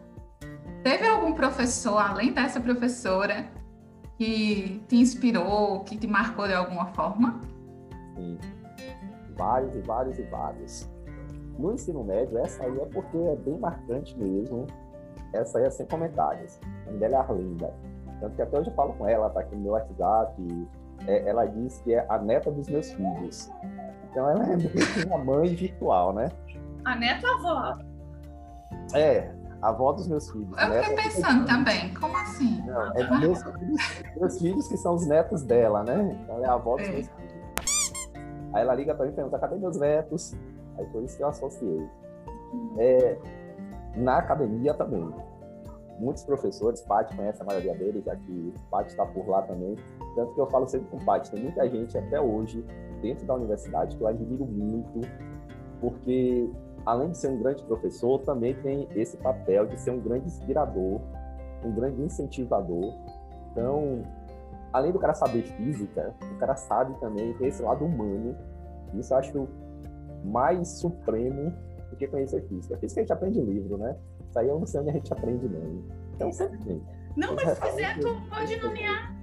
teve 0.83 1.07
algum 1.07 1.33
professor, 1.33 1.99
além 1.99 2.33
dessa 2.33 2.59
professora, 2.59 3.47
que 4.17 4.83
te 4.87 4.95
inspirou, 4.95 5.83
que 5.83 5.95
te 5.95 6.07
marcou 6.07 6.47
de 6.47 6.53
alguma 6.53 6.87
forma? 6.87 7.39
Sim. 8.15 8.39
Vários 9.37 9.75
e 9.75 9.81
vários 9.81 10.17
e 10.19 10.23
vários. 10.23 10.89
No 11.57 11.73
ensino 11.73 12.03
médio, 12.03 12.37
essa 12.37 12.63
aí 12.63 12.79
é 12.79 12.85
porque 12.85 13.17
é 13.17 13.35
bem 13.37 13.57
marcante 13.57 14.17
mesmo. 14.17 14.67
Essa 15.33 15.57
aí 15.59 15.65
é 15.65 15.69
sem 15.69 15.85
comentários. 15.85 16.59
A 16.87 16.91
dela 16.91 17.15
é 17.15 17.19
Arlinda. 17.19 17.73
Tanto 18.19 18.35
que 18.35 18.41
até 18.41 18.59
hoje 18.59 18.69
eu 18.69 18.75
falo 18.75 18.93
com 18.93 19.07
ela, 19.07 19.29
tá 19.29 19.41
aqui 19.41 19.55
no 19.55 19.61
meu 19.61 19.71
WhatsApp. 19.73 20.67
É, 21.07 21.29
ela 21.29 21.45
diz 21.45 21.77
que 21.79 21.93
é 21.93 22.05
a 22.09 22.17
neta 22.17 22.49
dos 22.51 22.67
meus 22.69 22.91
filhos. 22.91 23.51
Então 24.11 24.29
ela 24.29 24.43
é 24.43 24.55
meio 24.55 24.69
que 24.69 25.05
uma 25.05 25.17
mãe 25.17 25.53
virtual, 25.53 26.13
né? 26.13 26.29
A 26.85 26.95
neta 26.95 27.27
avó. 27.27 27.77
É, 28.93 29.31
a 29.61 29.69
avó 29.69 29.91
dos 29.93 30.07
meus 30.07 30.29
filhos. 30.31 30.49
Eu 30.57 30.83
fiquei 30.83 30.95
pensando 31.03 31.45
também, 31.45 31.93
como 31.95 32.15
assim? 32.17 32.61
Não, 32.65 32.91
é 32.93 33.19
meus 33.19 33.41
filhos, 33.43 34.03
meus 34.17 34.37
filhos 34.39 34.67
que 34.67 34.77
são 34.77 34.93
os 34.95 35.05
netos 35.07 35.43
dela, 35.43 35.83
né? 35.83 36.17
Então 36.23 36.35
ela 36.35 36.45
é 36.45 36.49
a 36.49 36.53
avó 36.53 36.77
dos 36.77 36.87
É. 36.87 36.91
meus 36.91 37.07
filhos. 37.07 37.24
Aí 38.55 38.61
ela 38.61 38.73
liga 38.73 38.95
pra 38.95 39.05
mim 39.05 39.11
e 39.11 39.15
pergunta, 39.15 39.37
cadê 39.37 39.57
meus 39.57 39.77
netos? 39.77 40.33
Aí 40.77 40.85
foi 40.89 41.03
isso 41.03 41.17
que 41.17 41.23
eu 41.23 41.27
associei. 41.27 41.89
É, 42.77 43.17
na 43.97 44.17
academia 44.17 44.73
também. 44.73 45.13
Muitos 45.99 46.23
professores, 46.23 46.79
Paty 46.79 47.17
conhece 47.17 47.41
a 47.41 47.45
maioria 47.45 47.75
deles, 47.75 48.05
já 48.05 48.15
que 48.15 48.53
Paty 48.71 48.91
está 48.91 49.05
por 49.05 49.27
lá 49.27 49.41
também. 49.41 49.75
Tanto 50.15 50.33
que 50.33 50.39
eu 50.39 50.47
falo 50.47 50.67
sempre 50.69 50.87
com 50.87 51.03
Paty, 51.03 51.31
tem 51.31 51.43
muita 51.43 51.69
gente 51.69 51.97
até 51.97 52.19
hoje 52.19 52.65
dentro 53.01 53.25
da 53.25 53.33
universidade 53.33 53.97
que 53.97 54.01
eu 54.01 54.07
admiro 54.07 54.45
muito, 54.45 55.01
porque 55.81 56.49
além 56.85 57.11
de 57.11 57.17
ser 57.17 57.27
um 57.27 57.37
grande 57.37 57.61
professor, 57.65 58.19
também 58.21 58.53
tem 58.61 58.87
esse 58.95 59.17
papel 59.17 59.65
de 59.65 59.77
ser 59.77 59.91
um 59.91 59.99
grande 59.99 60.27
inspirador, 60.27 61.01
um 61.61 61.73
grande 61.73 62.01
incentivador. 62.01 62.93
Então, 63.51 64.01
além 64.75 64.91
do 64.91 64.99
cara 64.99 65.13
saber 65.13 65.43
física, 65.43 66.13
o 66.21 66.37
cara 66.37 66.55
sabe 66.55 66.93
também 66.99 67.33
ter 67.35 67.47
esse 67.47 67.61
lado 67.61 67.85
humano. 67.85 68.35
Isso 68.93 69.13
eu 69.13 69.17
acho 69.17 69.47
mais 70.25 70.67
supremo 70.67 71.53
do 71.89 71.95
que 71.95 72.05
conhecer 72.07 72.41
física. 72.47 72.77
Física 72.77 72.99
a 72.99 73.03
gente 73.03 73.13
aprende 73.13 73.39
em 73.39 73.45
livro, 73.45 73.77
né? 73.77 73.95
Isso 74.29 74.37
aí 74.37 74.49
eu 74.49 74.59
não 74.59 74.67
sei 74.67 74.81
onde 74.81 74.89
a 74.89 74.93
gente 74.93 75.13
aprende, 75.13 75.47
não. 75.47 75.81
Então 76.13 76.31
sempre 76.31 76.57
tem. 76.59 76.81
Não, 77.15 77.35
mas 77.35 77.51
se 77.51 77.61
quiser, 77.61 77.99
tu 77.99 78.09
pode 78.29 78.57
nomear. 78.57 79.15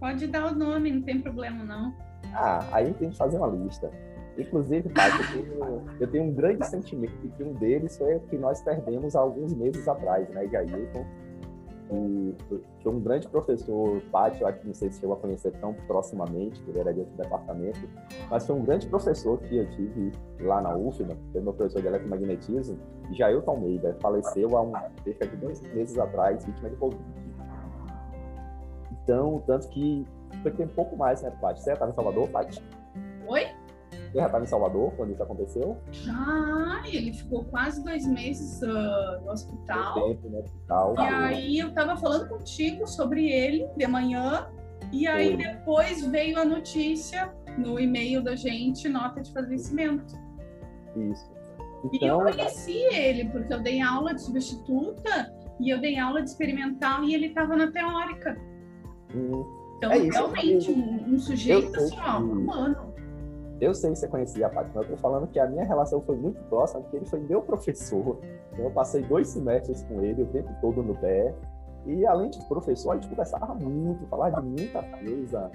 Pode 0.00 0.26
dar 0.26 0.52
o 0.52 0.54
nome, 0.54 0.90
não 0.90 1.02
tem 1.02 1.20
problema, 1.20 1.62
não. 1.62 1.94
Ah, 2.32 2.66
aí 2.72 2.94
tem 2.94 3.10
que 3.10 3.16
fazer 3.16 3.36
uma 3.36 3.48
lista. 3.48 3.90
Inclusive, 4.38 4.88
Paty, 4.88 5.36
eu, 5.36 5.42
tenho, 5.42 5.84
eu 6.00 6.06
tenho 6.08 6.24
um 6.24 6.32
grande 6.32 6.66
sentimento 6.66 7.16
de 7.18 7.28
que 7.28 7.44
um 7.44 7.52
deles 7.52 7.96
foi 7.96 8.16
o 8.16 8.20
que 8.20 8.36
nós 8.36 8.62
perdemos 8.62 9.14
há 9.14 9.20
alguns 9.20 9.54
meses 9.54 9.86
atrás, 9.86 10.28
né, 10.30 10.46
de 10.46 10.56
Ailton. 11.90 12.34
E 12.50 12.82
foi 12.82 12.92
um 12.92 13.00
grande 13.00 13.28
professor, 13.28 14.02
eu 14.40 14.46
acho 14.46 14.60
que 14.60 14.66
não 14.66 14.74
sei 14.74 14.90
se 14.90 15.00
chegou 15.00 15.16
a 15.16 15.18
conhecer 15.18 15.52
tão 15.60 15.74
proximamente, 15.86 16.58
porque 16.60 16.72
ele 16.72 16.80
era 16.80 16.92
de 16.92 17.00
outro 17.00 17.16
departamento, 17.16 17.80
mas 18.30 18.46
foi 18.46 18.56
um 18.56 18.64
grande 18.64 18.86
professor 18.86 19.38
que 19.38 19.56
eu 19.56 19.70
tive 19.70 20.12
lá 20.40 20.60
na 20.60 20.76
UFBA, 20.76 21.16
foi 21.32 21.40
meu 21.40 21.52
professor 21.52 21.80
de 21.80 21.88
eletromagnetismo, 21.88 22.78
Jailton 23.12 23.50
Almeida, 23.52 23.96
faleceu 24.00 24.56
há 24.56 24.62
um, 24.62 24.72
cerca 25.02 25.26
de 25.26 25.36
dois 25.36 25.60
meses 25.72 25.98
atrás, 25.98 26.44
vítima 26.44 26.70
de 26.70 26.76
Covid. 26.76 27.04
Então, 29.02 29.42
tanto 29.46 29.68
que 29.68 30.06
foi 30.42 30.64
um 30.64 30.68
pouco 30.68 30.96
mais, 30.96 31.22
né, 31.22 31.30
Paty? 31.40 31.62
Você 31.62 31.72
estava 31.72 31.90
em 31.90 31.94
Salvador, 31.94 32.28
Paty? 32.28 32.62
Você 34.14 34.20
já 34.20 34.26
estava 34.26 34.44
em 34.44 34.46
Salvador 34.46 34.92
quando 34.92 35.10
isso 35.12 35.22
aconteceu? 35.24 35.76
Já, 35.90 36.82
ele 36.86 37.12
ficou 37.12 37.44
quase 37.46 37.82
dois 37.82 38.06
meses 38.06 38.62
uh, 38.62 39.20
no 39.24 39.32
hospital. 39.32 39.94
Tempo 40.08 40.30
no 40.30 40.38
hospital. 40.38 40.94
E 40.94 41.00
aí 41.00 41.58
eu 41.58 41.68
estava 41.70 41.96
falando 41.96 42.28
contigo 42.28 42.86
sobre 42.86 43.28
ele 43.28 43.66
de 43.76 43.86
manhã, 43.88 44.46
e 44.92 45.04
aí 45.08 45.34
Foi. 45.34 45.36
depois 45.38 46.06
veio 46.06 46.38
a 46.38 46.44
notícia 46.44 47.34
no 47.58 47.80
e-mail 47.80 48.22
da 48.22 48.36
gente, 48.36 48.88
nota 48.88 49.20
de 49.20 49.32
falecimento. 49.32 50.14
Isso. 50.94 51.28
E 51.92 52.06
eu 52.06 52.20
Então, 52.20 52.32
conheci 52.32 52.78
ele, 52.94 53.24
porque 53.30 53.52
eu 53.52 53.60
dei 53.60 53.80
aula 53.80 54.14
de 54.14 54.22
substituta 54.22 55.34
e 55.58 55.70
eu 55.70 55.80
dei 55.80 55.98
aula 55.98 56.22
de 56.22 56.30
experimental 56.30 57.02
e 57.02 57.16
ele 57.16 57.26
estava 57.26 57.56
na 57.56 57.66
teórica. 57.72 58.40
hum, 59.12 59.44
Então, 59.78 59.90
É 59.90 59.98
realmente, 59.98 60.70
eu- 60.70 60.76
um, 60.76 61.14
um 61.14 61.18
sujeito 61.18 61.76
assim, 61.76 61.98
ó, 61.98 62.18
humano. 62.20 62.93
Eu 63.64 63.74
sei 63.74 63.90
que 63.90 63.98
você 63.98 64.08
conhecia 64.08 64.46
a 64.46 64.50
Paty, 64.50 64.70
mas 64.74 64.84
eu 64.84 64.96
tô 64.96 64.96
falando 64.96 65.26
que 65.26 65.38
a 65.38 65.46
minha 65.46 65.64
relação 65.64 66.00
foi 66.02 66.16
muito 66.16 66.42
próxima, 66.44 66.82
porque 66.82 66.96
ele 66.96 67.06
foi 67.06 67.20
meu 67.20 67.42
professor. 67.42 68.18
Então, 68.52 68.64
eu 68.64 68.70
passei 68.70 69.02
dois 69.02 69.28
semestres 69.28 69.82
com 69.82 70.02
ele, 70.02 70.22
o 70.22 70.26
tempo 70.26 70.50
todo 70.60 70.82
no 70.82 70.94
pé. 70.94 71.34
E 71.86 72.06
além 72.06 72.30
de 72.30 72.42
professor, 72.46 72.92
a 72.92 72.94
gente 72.94 73.08
conversava 73.08 73.54
muito, 73.54 74.06
falava 74.06 74.40
de 74.40 74.48
muita 74.48 74.82
coisa. 74.82 75.50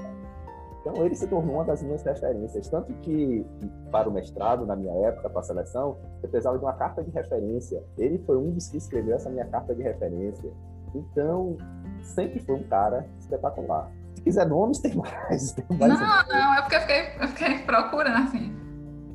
Então 0.81 1.05
ele 1.05 1.15
se 1.15 1.27
tornou 1.27 1.55
uma 1.55 1.65
das 1.65 1.83
minhas 1.83 2.03
referências. 2.03 2.67
Tanto 2.69 2.93
que, 3.01 3.45
para 3.91 4.07
o 4.07 4.11
mestrado, 4.11 4.65
na 4.65 4.75
minha 4.75 4.93
época, 5.07 5.29
para 5.29 5.39
a 5.39 5.43
seleção, 5.43 5.97
eu 6.23 6.29
precisava 6.29 6.57
de 6.57 6.63
uma 6.63 6.73
carta 6.73 7.03
de 7.03 7.11
referência. 7.11 7.83
Ele 7.97 8.17
foi 8.19 8.37
um 8.37 8.51
dos 8.51 8.69
que 8.69 8.77
escreveu 8.77 9.15
essa 9.15 9.29
minha 9.29 9.45
carta 9.45 9.75
de 9.75 9.83
referência. 9.83 10.49
Então, 10.95 11.57
sempre 12.01 12.39
foi 12.39 12.55
um 12.55 12.63
cara 12.63 13.05
espetacular. 13.19 13.91
Se 14.19 14.23
quiser 14.23 14.45
nomes, 14.47 14.79
tem 14.79 14.93
mais. 14.95 15.53
Tem 15.53 15.65
mais 15.77 15.93
Não, 15.93 16.27
não, 16.27 16.53
é 16.53 16.61
porque 16.61 16.75
eu 16.75 16.81
fiquei, 16.81 17.01
eu 17.21 17.27
fiquei 17.29 17.59
procurando 17.59 18.17
assim. 18.27 18.53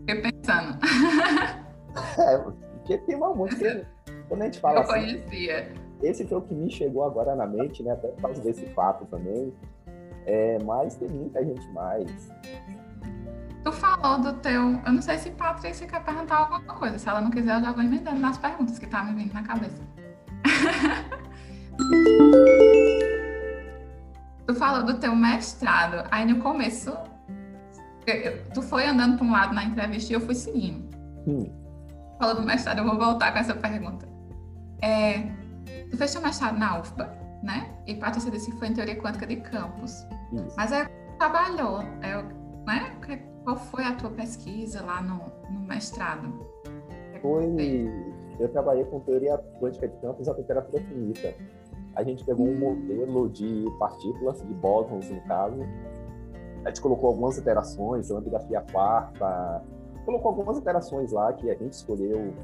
Fiquei 0.00 0.22
pensando. 0.32 0.78
É, 2.18 2.38
porque 2.38 2.98
tem 2.98 3.14
uma 3.14 3.32
muito 3.34 3.54
que 3.56 3.84
quando 4.28 4.42
a 4.42 4.44
gente 4.46 4.58
fala 4.60 4.78
Eu 4.78 4.82
assim, 4.82 4.90
conhecia. 5.20 5.72
esse 6.02 6.26
foi 6.26 6.38
o 6.38 6.42
que 6.42 6.54
me 6.54 6.70
chegou 6.70 7.04
agora 7.04 7.36
na 7.36 7.46
mente, 7.46 7.82
né? 7.82 7.92
Até 7.92 8.08
por 8.08 8.22
causa 8.22 8.40
desse 8.42 8.66
fato 8.70 9.04
também. 9.06 9.52
É, 10.26 10.58
mas 10.64 10.96
tem 10.96 11.08
muita 11.08 11.44
gente 11.44 11.66
mais. 11.72 12.30
Tu 13.62 13.72
falou 13.72 14.18
do 14.20 14.32
teu. 14.40 14.80
Eu 14.86 14.92
não 14.92 15.02
sei 15.02 15.18
se 15.18 15.30
Patrícia 15.30 15.86
quer 15.86 16.02
perguntar 16.02 16.38
alguma 16.38 16.62
coisa. 16.62 16.98
Se 16.98 17.08
ela 17.08 17.20
não 17.20 17.30
quiser, 17.30 17.56
eu 17.58 17.62
já 17.62 17.72
vou 17.72 17.82
emendando 17.84 18.18
nas 18.20 18.38
perguntas 18.38 18.78
que 18.78 18.86
tá 18.86 19.04
me 19.04 19.22
vindo 19.22 19.34
na 19.34 19.42
cabeça. 19.42 19.82
tu 24.46 24.54
falou 24.54 24.82
do 24.84 24.98
teu 24.98 25.14
mestrado. 25.14 26.06
Aí 26.10 26.24
no 26.26 26.40
começo, 26.40 26.90
eu- 28.06 28.44
tu 28.52 28.62
foi 28.62 28.86
andando 28.86 29.16
para 29.18 29.26
um 29.26 29.32
lado 29.32 29.54
na 29.54 29.64
entrevista 29.64 30.12
e 30.12 30.16
eu 30.16 30.20
fui 30.20 30.34
seguindo. 30.34 30.88
Hum, 31.26 31.50
Falou 32.18 32.36
do 32.36 32.42
mestrado, 32.42 32.78
eu 32.78 32.84
vou 32.84 32.96
voltar 32.96 33.32
com 33.32 33.38
essa 33.38 33.54
pergunta. 33.54 34.06
É, 34.80 35.22
tu 35.90 35.96
fez 35.96 36.12
teu 36.12 36.22
mestrado 36.22 36.56
na 36.58 36.78
UFBA, 36.80 37.12
né? 37.42 37.70
E 37.86 37.94
disse 38.30 38.50
que 38.52 38.56
foi 38.58 38.68
em 38.68 38.72
teoria 38.74 38.96
quântica 38.96 39.26
de 39.26 39.36
campos. 39.36 40.06
isso. 40.32 40.54
Mas 40.56 40.72
aí 40.72 40.86
trabalhou, 41.18 41.80
é, 42.02 42.22
né? 42.66 42.96
Qual 43.44 43.56
foi 43.56 43.84
a 43.84 43.94
tua 43.94 44.10
pesquisa 44.10 44.82
lá 44.82 45.02
no, 45.02 45.20
no 45.50 45.60
mestrado? 45.66 46.32
Foi. 47.20 47.90
Eu 48.38 48.48
trabalhei 48.48 48.84
com 48.84 49.00
teoria 49.00 49.36
quântica 49.60 49.88
de 49.88 49.96
campos 50.00 50.28
a 50.28 50.34
temperatura 50.34 50.82
finita. 50.84 51.34
A 51.94 52.02
gente 52.02 52.24
pegou 52.24 52.46
um 52.46 52.58
modelo 52.58 53.28
de 53.28 53.66
partículas, 53.78 54.42
de 54.42 54.54
bósons 54.54 55.10
no 55.10 55.20
caso. 55.22 55.60
A 56.64 56.68
gente 56.68 56.80
colocou 56.80 57.10
algumas 57.10 57.38
interações, 57.38 58.10
lambda 58.10 58.38
a 58.38 58.72
quarta, 58.72 59.62
colocou 60.04 60.30
algumas 60.30 60.58
interações 60.58 61.12
lá 61.12 61.32
que 61.32 61.50
a 61.50 61.54
gente 61.54 61.72
escolheu, 61.72 62.34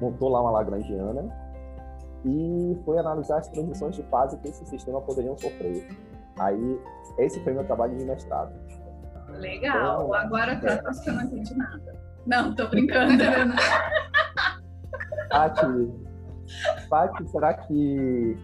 montou 0.00 0.28
lá 0.28 0.40
uma 0.42 0.50
Lagrangiana 0.50 1.26
e 2.24 2.76
foi 2.84 2.98
analisar 2.98 3.38
as 3.38 3.48
transições 3.48 3.96
de 3.96 4.02
fase 4.04 4.36
que 4.38 4.48
esse 4.48 4.64
sistema 4.66 5.00
poderiam 5.00 5.36
sofrer. 5.36 5.88
Aí, 6.38 6.80
esse 7.18 7.38
foi 7.40 7.52
meu 7.52 7.64
trabalho 7.64 7.96
de 7.96 8.04
mestrado. 8.04 8.52
Legal. 9.28 10.04
Então, 10.04 10.14
Agora 10.14 10.56
tá, 10.60 10.72
é. 10.72 10.82
acho 10.86 11.02
que 11.02 11.10
eu 11.10 11.14
não 11.14 11.22
entendi 11.22 11.56
nada. 11.56 11.94
Não, 12.26 12.54
tô 12.54 12.68
brincando. 12.68 13.22
Paty, 15.30 15.92
Paty, 16.88 17.28
será 17.28 17.54
que 17.54 18.36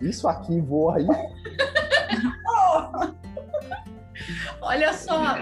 isso 0.00 0.28
aqui 0.28 0.60
voa 0.60 0.96
aí? 0.96 1.06
Olha 4.60 4.92
só. 4.92 5.36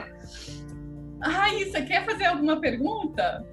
Raíssa, 1.23 1.83
quer 1.83 2.05
fazer 2.05 2.27
alguma 2.27 2.61
pergunta? 2.61 3.45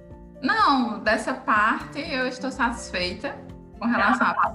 Não, 0.42 1.02
dessa 1.02 1.34
parte 1.34 2.00
eu 2.00 2.26
estou 2.26 2.50
satisfeita 2.50 3.34
com 3.78 3.86
relação 3.86 4.26
à 4.26 4.54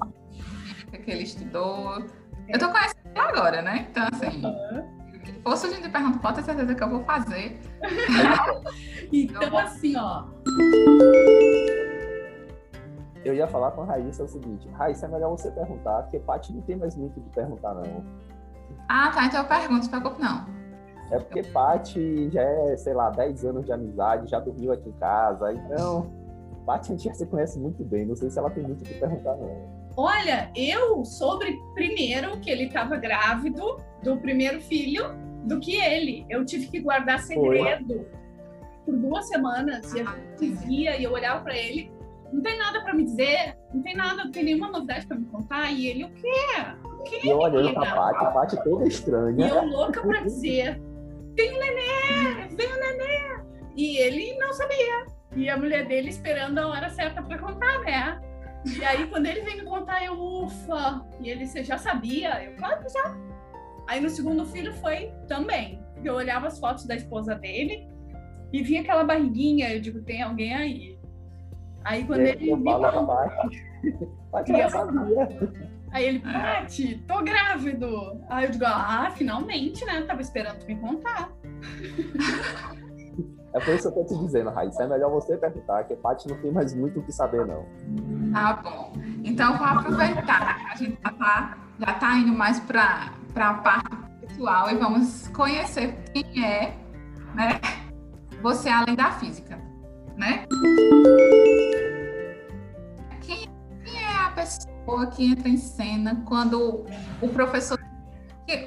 que 0.98 1.12
ele 1.12 1.24
estudou. 1.24 2.06
Eu 2.48 2.60
tô 2.60 2.70
conhecendo 2.70 3.10
ele 3.10 3.20
agora, 3.20 3.62
né? 3.62 3.88
Então, 3.89 4.08
assim, 4.12 4.42
o 4.46 5.20
que 5.20 5.34
for 5.42 5.58
surgindo 5.58 5.84
de 5.84 5.89
pergunta, 5.89 6.20
pode 6.20 6.38
ter 6.38 6.44
certeza 6.44 6.75
que 6.75 6.84
eu 6.84 6.89
vou 6.89 7.04
fazer. 7.04 7.60
Então, 9.12 9.58
assim, 9.58 9.96
ó. 9.98 10.25
Eu 13.24 13.34
ia 13.34 13.48
falar 13.48 13.72
com 13.72 13.82
a 13.82 13.86
Raíssa 13.86 14.24
o 14.24 14.28
seguinte, 14.28 14.68
Raíssa, 14.70 15.06
é 15.06 15.10
melhor 15.10 15.30
você 15.32 15.52
perguntar, 15.52 16.04
porque 16.04 16.20
Paty 16.20 16.54
não 16.54 16.62
tem 16.62 16.76
mais 16.76 16.96
muito 16.96 17.20
de 17.20 17.30
perguntar, 17.30 17.74
não. 17.74 18.04
Ah, 18.88 19.12
tá, 19.14 19.26
então 19.26 19.42
eu 19.42 19.48
pergunto, 19.48 19.86
se 19.86 19.90
preocupe 19.90 20.22
não. 20.22 20.46
É 21.12 21.20
porque 21.20 21.44
Paty 21.44 22.30
já 22.30 22.42
é, 22.42 22.78
sei 22.78 22.94
lá, 22.94 23.10
10 23.10 23.46
anos 23.46 23.66
de 23.66 23.72
amizade, 23.72 24.30
já 24.30 24.40
dormiu 24.40 24.72
aqui 24.72 24.90
em 24.90 24.94
casa, 24.94 25.52
então... 25.54 26.20
Paty 26.66 26.94
a 26.94 26.96
gente 26.96 27.06
já 27.06 27.14
se 27.16 27.26
conhece 27.26 27.60
muito 27.60 27.84
bem, 27.84 28.06
não 28.06 28.16
sei 28.16 28.30
se 28.30 28.38
ela 28.38 28.50
tem 28.52 28.64
muito 28.64 28.82
o 28.82 28.84
que 28.86 28.94
perguntar, 28.94 29.36
não. 29.36 29.80
Olha, 29.98 30.52
eu 30.56 31.04
soube 31.04 31.60
primeiro 31.74 32.40
que 32.40 32.50
ele 32.50 32.66
estava 32.66 32.96
grávido 32.96 33.78
do 34.04 34.18
primeiro 34.18 34.62
filho 34.62 35.04
do 35.46 35.60
que 35.60 35.76
ele. 35.76 36.26
Eu 36.30 36.46
tive 36.46 36.68
que 36.68 36.80
guardar 36.80 37.20
segredo 37.20 38.06
por 38.86 38.96
duas 38.96 39.28
semanas 39.28 39.92
e 39.94 40.02
a 40.02 40.06
gente 40.06 40.52
via 40.52 40.96
e 40.96 41.04
eu 41.04 41.12
olhava 41.12 41.44
para 41.44 41.58
ele. 41.58 41.92
Não 42.32 42.42
tem 42.42 42.58
nada 42.58 42.82
para 42.82 42.94
me 42.94 43.04
dizer, 43.04 43.58
não 43.74 43.82
tem 43.82 43.96
nada, 43.96 44.24
não 44.26 44.32
tem 44.32 44.44
nenhuma 44.44 44.70
novidade 44.70 45.08
para 45.08 45.18
me 45.18 45.26
contar. 45.26 45.72
E 45.72 45.88
ele, 45.88 46.04
o 46.06 46.14
quê? 46.14 46.32
O 46.84 47.04
quê? 47.04 47.20
E 47.24 47.30
eu 47.30 47.38
olhando 47.40 47.74
pra? 47.74 47.96
Paty, 47.96 48.26
a 48.26 48.32
Paty 48.32 48.64
toda 48.64 48.86
E 48.86 48.88
estranha. 48.88 49.48
eu 49.48 49.66
louca 49.66 50.02
para 50.02 50.22
dizer: 50.22 50.80
tem 51.36 51.56
um 51.56 51.60
nenê, 51.60 52.48
vem 52.56 52.68
um 52.68 52.80
nenê. 52.80 53.40
E 53.76 53.98
ele 53.98 54.38
não 54.38 54.54
sabia. 54.54 55.06
E 55.36 55.50
a 55.50 55.58
mulher 55.58 55.88
dele 55.88 56.10
esperando 56.10 56.58
a 56.60 56.68
hora 56.68 56.90
certa 56.90 57.22
para 57.22 57.38
contar, 57.38 57.80
né? 57.80 58.20
E 58.66 58.84
aí, 58.84 59.08
quando 59.08 59.26
ele 59.28 59.42
veio 59.42 59.60
me 59.64 59.70
contar, 59.70 60.04
eu, 60.04 60.20
ufa! 60.20 61.06
E 61.22 61.30
ele, 61.30 61.48
você 61.48 61.64
já 61.64 61.78
sabia? 61.78 62.44
Eu, 62.44 62.56
claro 62.58 62.84
que 62.84 62.90
já. 62.90 63.16
Aí, 63.88 64.02
no 64.02 64.10
segundo 64.10 64.46
filho, 64.46 64.74
foi 64.74 65.14
também. 65.28 65.80
Eu 66.04 66.16
olhava 66.16 66.48
as 66.48 66.60
fotos 66.60 66.86
da 66.86 66.96
esposa 66.96 67.36
dele 67.36 67.88
e 68.52 68.62
via 68.62 68.82
aquela 68.82 69.04
barriguinha. 69.06 69.74
Eu 69.74 69.80
digo, 69.80 70.02
tem 70.02 70.22
alguém 70.22 70.54
aí. 70.54 70.99
Aí, 71.84 72.04
quando 72.06 72.22
E 72.22 72.30
ele 72.30 72.50
eu 72.50 72.58
me 72.58 72.72
ela 72.72 72.92
sabia. 74.70 75.30
Aí 75.92 76.06
ele, 76.06 76.20
Pati, 76.20 77.04
tô 77.08 77.24
grávido. 77.24 78.22
Aí 78.30 78.46
eu 78.46 78.52
digo, 78.52 78.66
ah, 78.66 79.12
finalmente, 79.16 79.84
né? 79.86 80.04
Tava 80.04 80.22
esperando 80.22 80.60
tu 80.60 80.68
me 80.68 80.76
contar. 80.76 81.32
É 83.54 83.60
por 83.60 83.74
isso 83.74 83.92
que 83.92 84.00
eu 84.00 84.06
tô 84.06 84.14
te 84.14 84.26
dizendo, 84.26 84.50
Raíssa. 84.52 84.84
É 84.84 84.88
melhor 84.88 85.10
você 85.10 85.36
perguntar, 85.36 85.84
que 85.86 85.96
Paty 85.96 86.28
não 86.28 86.38
tem 86.38 86.52
mais 86.52 86.74
muito 86.74 87.00
o 87.00 87.04
que 87.04 87.12
saber, 87.12 87.46
não. 87.46 87.66
Tá 88.32 88.54
bom. 88.54 88.94
Então, 89.24 89.58
vou 89.58 89.66
aproveitar. 89.66 90.58
A 90.72 90.76
gente 90.76 90.98
já 91.04 91.12
tá, 91.12 91.58
já 91.80 91.94
tá 91.94 92.16
indo 92.16 92.32
mais 92.32 92.60
para 92.60 93.12
a 93.36 93.54
parte 93.56 93.90
pessoal 94.22 94.70
e 94.70 94.76
vamos 94.76 95.28
conhecer 95.30 95.96
quem 96.14 96.46
é, 96.46 96.78
né? 97.34 97.60
Você 98.42 98.70
além 98.70 98.96
da 98.96 99.12
física, 99.12 99.60
né? 100.16 100.46
Pessoa 104.89 105.08
que 105.08 105.25
entra 105.25 105.48
em 105.48 105.58
cena 105.58 106.24
quando 106.25 106.86
o 107.22 107.29
professor 107.29 107.77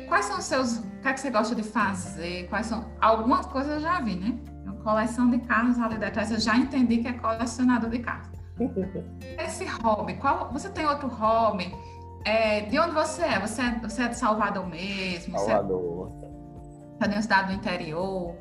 quais 0.09 0.27
são 0.27 0.39
os 0.39 0.45
seus. 0.45 0.79
O 0.79 1.01
que, 1.03 1.09
é 1.09 1.13
que 1.13 1.21
você 1.21 1.31
gosta 1.31 1.55
de 1.57 1.65
fazer? 1.65 2.47
Quais 2.49 2.67
são. 2.67 2.85
Algumas 3.01 3.47
coisas 3.47 3.73
eu 3.75 3.81
já 3.81 4.01
vi, 4.01 4.15
né? 4.15 4.39
coleção 4.85 5.31
de 5.31 5.39
carros 5.39 5.79
ali 5.79 5.97
detrás, 5.97 6.33
eu 6.33 6.41
já 6.41 6.57
entendi 6.57 6.99
que 6.99 7.07
é 7.07 7.13
colecionador 7.13 7.89
de 7.89 8.01
carros. 8.01 8.29
Esse 9.39 9.65
hobby, 9.65 10.15
qual, 10.15 10.51
você 10.53 10.69
tem 10.69 10.85
outro 10.85 11.07
hobby? 11.07 11.73
É, 12.25 12.63
de 12.63 12.79
onde 12.81 12.93
você 12.93 13.23
é? 13.23 13.39
Você, 13.39 13.63
é? 13.63 13.79
você 13.81 14.03
é 14.03 14.09
de 14.09 14.17
Salvador 14.17 14.67
mesmo? 14.67 15.39
Salvador. 15.39 16.11
Você 16.99 17.05
é 17.05 17.09
de 17.09 17.15
uma 17.15 17.23
cidade 17.23 17.49
do 17.49 17.55
interior? 17.55 18.35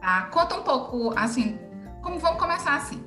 Tá? 0.00 0.28
Conta 0.32 0.54
um 0.56 0.62
pouco, 0.62 1.12
assim, 1.14 1.58
como 2.02 2.18
vamos 2.18 2.40
começar 2.40 2.76
assim. 2.76 3.04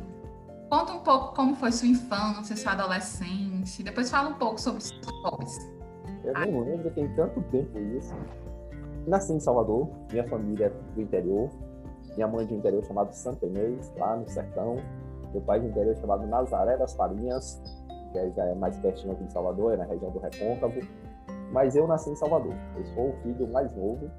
Conta 0.69 0.93
um 0.93 0.99
pouco 0.99 1.33
como 1.33 1.55
foi 1.55 1.71
sua 1.71 1.87
infância, 1.87 2.55
sua 2.55 2.73
adolescência. 2.73 3.83
Depois 3.83 4.11
fala 4.11 4.29
um 4.29 4.35
pouco 4.35 4.61
sobre 4.61 4.81
seus 4.81 5.01
hobbies. 5.23 5.57
Eu 6.23 6.33
não 6.33 6.59
lembro, 6.59 6.91
tem 6.91 7.07
tanto 7.15 7.41
tempo 7.43 7.79
isso. 7.79 8.13
Nasci 9.07 9.33
em 9.33 9.39
Salvador, 9.39 9.89
minha 10.11 10.27
família 10.27 10.67
é 10.67 10.93
do 10.93 11.01
interior, 11.01 11.49
minha 12.15 12.27
mãe 12.27 12.45
de 12.45 12.53
um 12.53 12.57
interior 12.57 12.83
chamado 12.83 13.11
Santa 13.13 13.47
Inês, 13.47 13.91
lá 13.97 14.15
no 14.15 14.29
sertão. 14.29 14.75
Meu 15.31 15.41
pai 15.41 15.59
de 15.59 15.65
um 15.65 15.69
interior 15.69 15.95
chamado 15.95 16.27
Nazaré 16.27 16.77
das 16.77 16.93
Farinhas, 16.93 17.59
que 18.11 18.29
já 18.31 18.45
é 18.45 18.53
mais 18.53 18.77
pertinho 18.77 19.13
aqui 19.13 19.23
de 19.23 19.33
Salvador, 19.33 19.73
é 19.73 19.77
na 19.77 19.85
região 19.85 20.11
do 20.11 20.19
Recôncavo. 20.19 20.81
Mas 21.51 21.75
eu 21.75 21.87
nasci 21.87 22.11
em 22.11 22.15
Salvador. 22.15 22.53
Eu 22.77 22.85
sou 22.93 23.09
o 23.09 23.13
filho 23.23 23.47
mais 23.47 23.75
novo. 23.75 24.11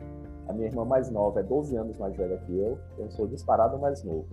A 0.49 0.53
minha 0.53 0.67
irmã 0.67 0.85
mais 0.85 1.09
nova 1.11 1.39
é 1.39 1.43
12 1.45 1.77
anos 1.77 1.97
mais 1.97 2.17
velha 2.17 2.39
que 2.39 2.59
eu. 2.59 2.77
Eu 2.99 3.09
sou 3.13 3.29
disparado 3.29 3.79
mais 3.79 4.03
novo. 4.03 4.27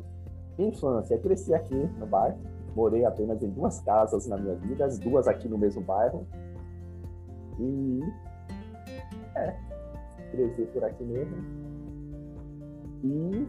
Infância, 0.58 1.18
cresci 1.20 1.54
aqui 1.54 1.76
no 1.76 2.06
bairro. 2.06 2.38
Morei 2.76 3.06
apenas 3.06 3.42
em 3.42 3.50
duas 3.50 3.80
casas 3.82 4.28
na 4.28 4.38
minha 4.38 4.56
vida, 4.56 4.86
as 4.86 5.00
duas 5.00 5.28
aqui 5.28 5.48
no 5.48 5.58
mesmo 5.58 5.82
bairro. 5.82 6.26
E 7.60 8.02
é, 9.36 9.56
cresci 10.32 10.64
por 10.74 10.84
aqui 10.84 11.04
mesmo. 11.04 11.38
E 13.04 13.48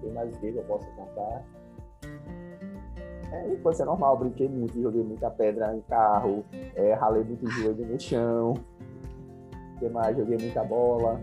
tem 0.00 0.12
mais 0.12 0.36
dele, 0.38 0.58
eu 0.58 0.64
posso 0.64 0.86
contar. 0.92 1.44
É, 3.32 3.52
infância 3.52 3.84
normal, 3.84 4.18
brinquei 4.18 4.48
muito, 4.48 4.80
joguei 4.80 5.04
muita 5.04 5.30
pedra 5.30 5.74
em 5.76 5.80
carro, 5.82 6.44
é, 6.74 6.94
ralei 6.94 7.22
muito 7.22 7.48
joelho 7.48 7.86
no 7.86 8.00
chão. 8.00 8.54
O 9.76 9.78
que 9.78 9.88
mais? 9.88 10.16
Joguei 10.16 10.36
muita 10.36 10.64
bola. 10.64 11.20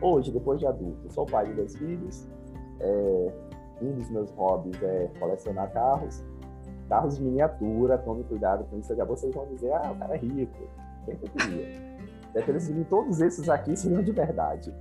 Hoje, 0.00 0.30
depois 0.30 0.58
de 0.58 0.66
adulto, 0.66 1.10
sou 1.12 1.24
pai 1.24 1.46
de 1.46 1.54
dois 1.54 1.76
filhos. 1.76 2.28
É, 2.80 3.32
um 3.82 3.92
dos 3.92 4.10
meus 4.10 4.30
hobbies 4.32 4.80
é 4.82 5.10
colecionar 5.18 5.70
carros. 5.72 6.22
Carros 6.88 7.16
de 7.16 7.22
miniatura, 7.22 7.98
tome 7.98 8.24
cuidado 8.24 8.64
com 8.64 8.78
isso. 8.78 8.94
Vocês 8.94 9.34
vão 9.34 9.46
dizer, 9.46 9.72
ah, 9.72 9.92
o 9.92 9.98
cara 9.98 10.14
é 10.14 10.18
rico. 10.18 10.58
Quem 11.04 11.16
que 11.16 11.24
eu 11.24 11.30
queria? 11.30 11.92
Deve 12.32 12.84
todos 12.84 13.20
esses 13.20 13.48
aqui 13.48 13.76
seriam 13.76 14.02
de 14.02 14.12
verdade. 14.12 14.74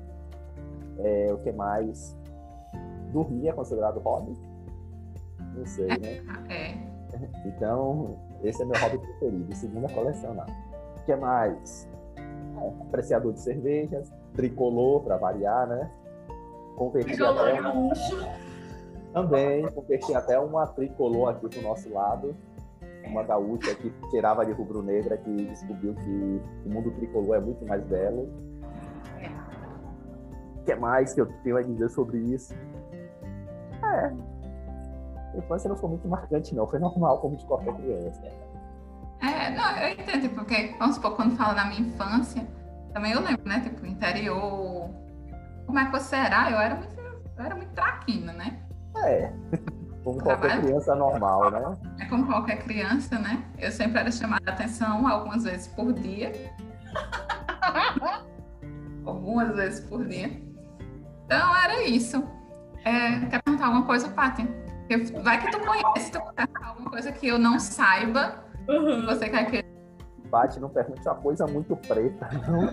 É, 0.99 1.33
o 1.33 1.37
que 1.37 1.51
mais? 1.51 2.15
Dormir 3.11 3.49
é 3.49 3.53
considerado 3.53 3.99
hobby? 3.99 4.33
Não 5.55 5.65
sei, 5.65 5.87
né? 5.87 6.21
É. 6.49 6.91
Então, 7.45 8.17
esse 8.41 8.61
é 8.61 8.65
meu 8.65 8.79
hobby 8.79 8.97
preferido. 8.97 9.53
Segundo 9.55 9.85
é 9.85 9.93
colecionar. 9.93 10.47
O 10.97 11.03
que 11.03 11.15
mais? 11.15 11.89
É, 12.15 12.67
apreciador 12.87 13.33
de 13.33 13.41
cervejas, 13.41 14.11
tricolor, 14.33 15.01
para 15.01 15.17
variar, 15.17 15.67
né? 15.67 15.91
Tricolor 17.03 17.37
até 17.37 18.50
Também, 19.13 19.67
converti 19.71 20.13
até 20.13 20.39
uma 20.39 20.67
tricolor 20.67 21.29
aqui 21.29 21.49
pro 21.49 21.61
nosso 21.61 21.91
lado. 21.93 22.35
Uma 23.05 23.23
gaúcha 23.23 23.75
que 23.75 23.91
tirava 24.09 24.45
de 24.45 24.51
rubro-negra, 24.53 25.17
que 25.17 25.45
descobriu 25.45 25.93
que 25.95 26.41
o 26.65 26.69
mundo 26.69 26.91
tricolor 26.91 27.35
é 27.35 27.39
muito 27.39 27.65
mais 27.65 27.83
belo 27.83 28.29
o 30.61 30.63
que 30.63 30.75
mais 30.75 31.13
que 31.13 31.21
eu 31.21 31.25
tenho 31.43 31.57
a 31.57 31.61
dizer 31.61 31.89
sobre 31.89 32.19
isso? 32.19 32.53
É. 33.83 34.13
A 35.33 35.37
infância 35.37 35.67
não 35.67 35.75
foi 35.75 35.89
muito 35.89 36.07
marcante, 36.07 36.53
não. 36.53 36.67
Foi 36.67 36.79
normal, 36.79 37.19
como 37.19 37.35
de 37.35 37.45
qualquer 37.45 37.73
criança. 37.75 38.21
É, 39.21 39.49
não, 39.51 39.77
eu 39.77 39.89
entendo, 39.89 40.29
porque, 40.35 40.75
vamos 40.77 40.95
supor, 40.95 41.15
quando 41.15 41.35
fala 41.35 41.53
da 41.53 41.65
minha 41.65 41.81
infância, 41.81 42.45
também 42.93 43.11
eu 43.11 43.21
lembro, 43.21 43.47
né? 43.47 43.59
Tipo, 43.61 43.85
interior. 43.85 44.89
Como 45.65 45.79
é 45.79 45.85
que 45.85 45.91
você 45.91 46.15
era? 46.15 46.51
Eu 46.51 46.59
era 46.59 46.75
muito, 46.75 46.99
eu 46.99 47.43
era 47.43 47.55
muito 47.55 47.73
traquina, 47.73 48.33
né? 48.33 48.60
É. 49.05 49.33
Como 50.03 50.19
qualquer 50.19 50.39
Trabalho... 50.39 50.61
criança 50.61 50.95
normal, 50.95 51.51
né? 51.51 51.77
É 51.99 52.05
como 52.05 52.25
qualquer 52.25 52.63
criança, 52.63 53.19
né? 53.19 53.43
Eu 53.59 53.71
sempre 53.71 53.99
era 53.99 54.11
chamada 54.11 54.49
a 54.49 54.53
atenção 54.53 55.07
algumas 55.07 55.43
vezes 55.43 55.67
por 55.67 55.93
dia. 55.93 56.31
algumas 59.05 59.55
vezes 59.55 59.87
por 59.87 60.07
dia. 60.07 60.41
Então 61.25 61.55
era 61.55 61.83
isso. 61.83 62.23
É, 62.83 63.27
quer 63.27 63.41
perguntar 63.43 63.67
alguma 63.67 63.85
coisa, 63.85 64.09
Paty? 64.09 64.47
Vai 65.23 65.39
que 65.39 65.51
tu 65.51 65.59
conhece, 65.59 66.11
tu 66.11 66.19
quer 66.35 66.47
alguma 66.65 66.89
coisa 66.89 67.11
que 67.11 67.27
eu 67.27 67.39
não 67.39 67.59
saiba. 67.59 68.43
Uhum. 68.67 69.05
Você 69.05 69.29
quer 69.29 69.45
que. 69.45 69.70
Paty, 70.31 70.59
não 70.59 70.69
pergunte 70.69 71.01
uma 71.01 71.15
coisa 71.15 71.45
muito 71.45 71.75
preta, 71.75 72.27
não. 72.47 72.71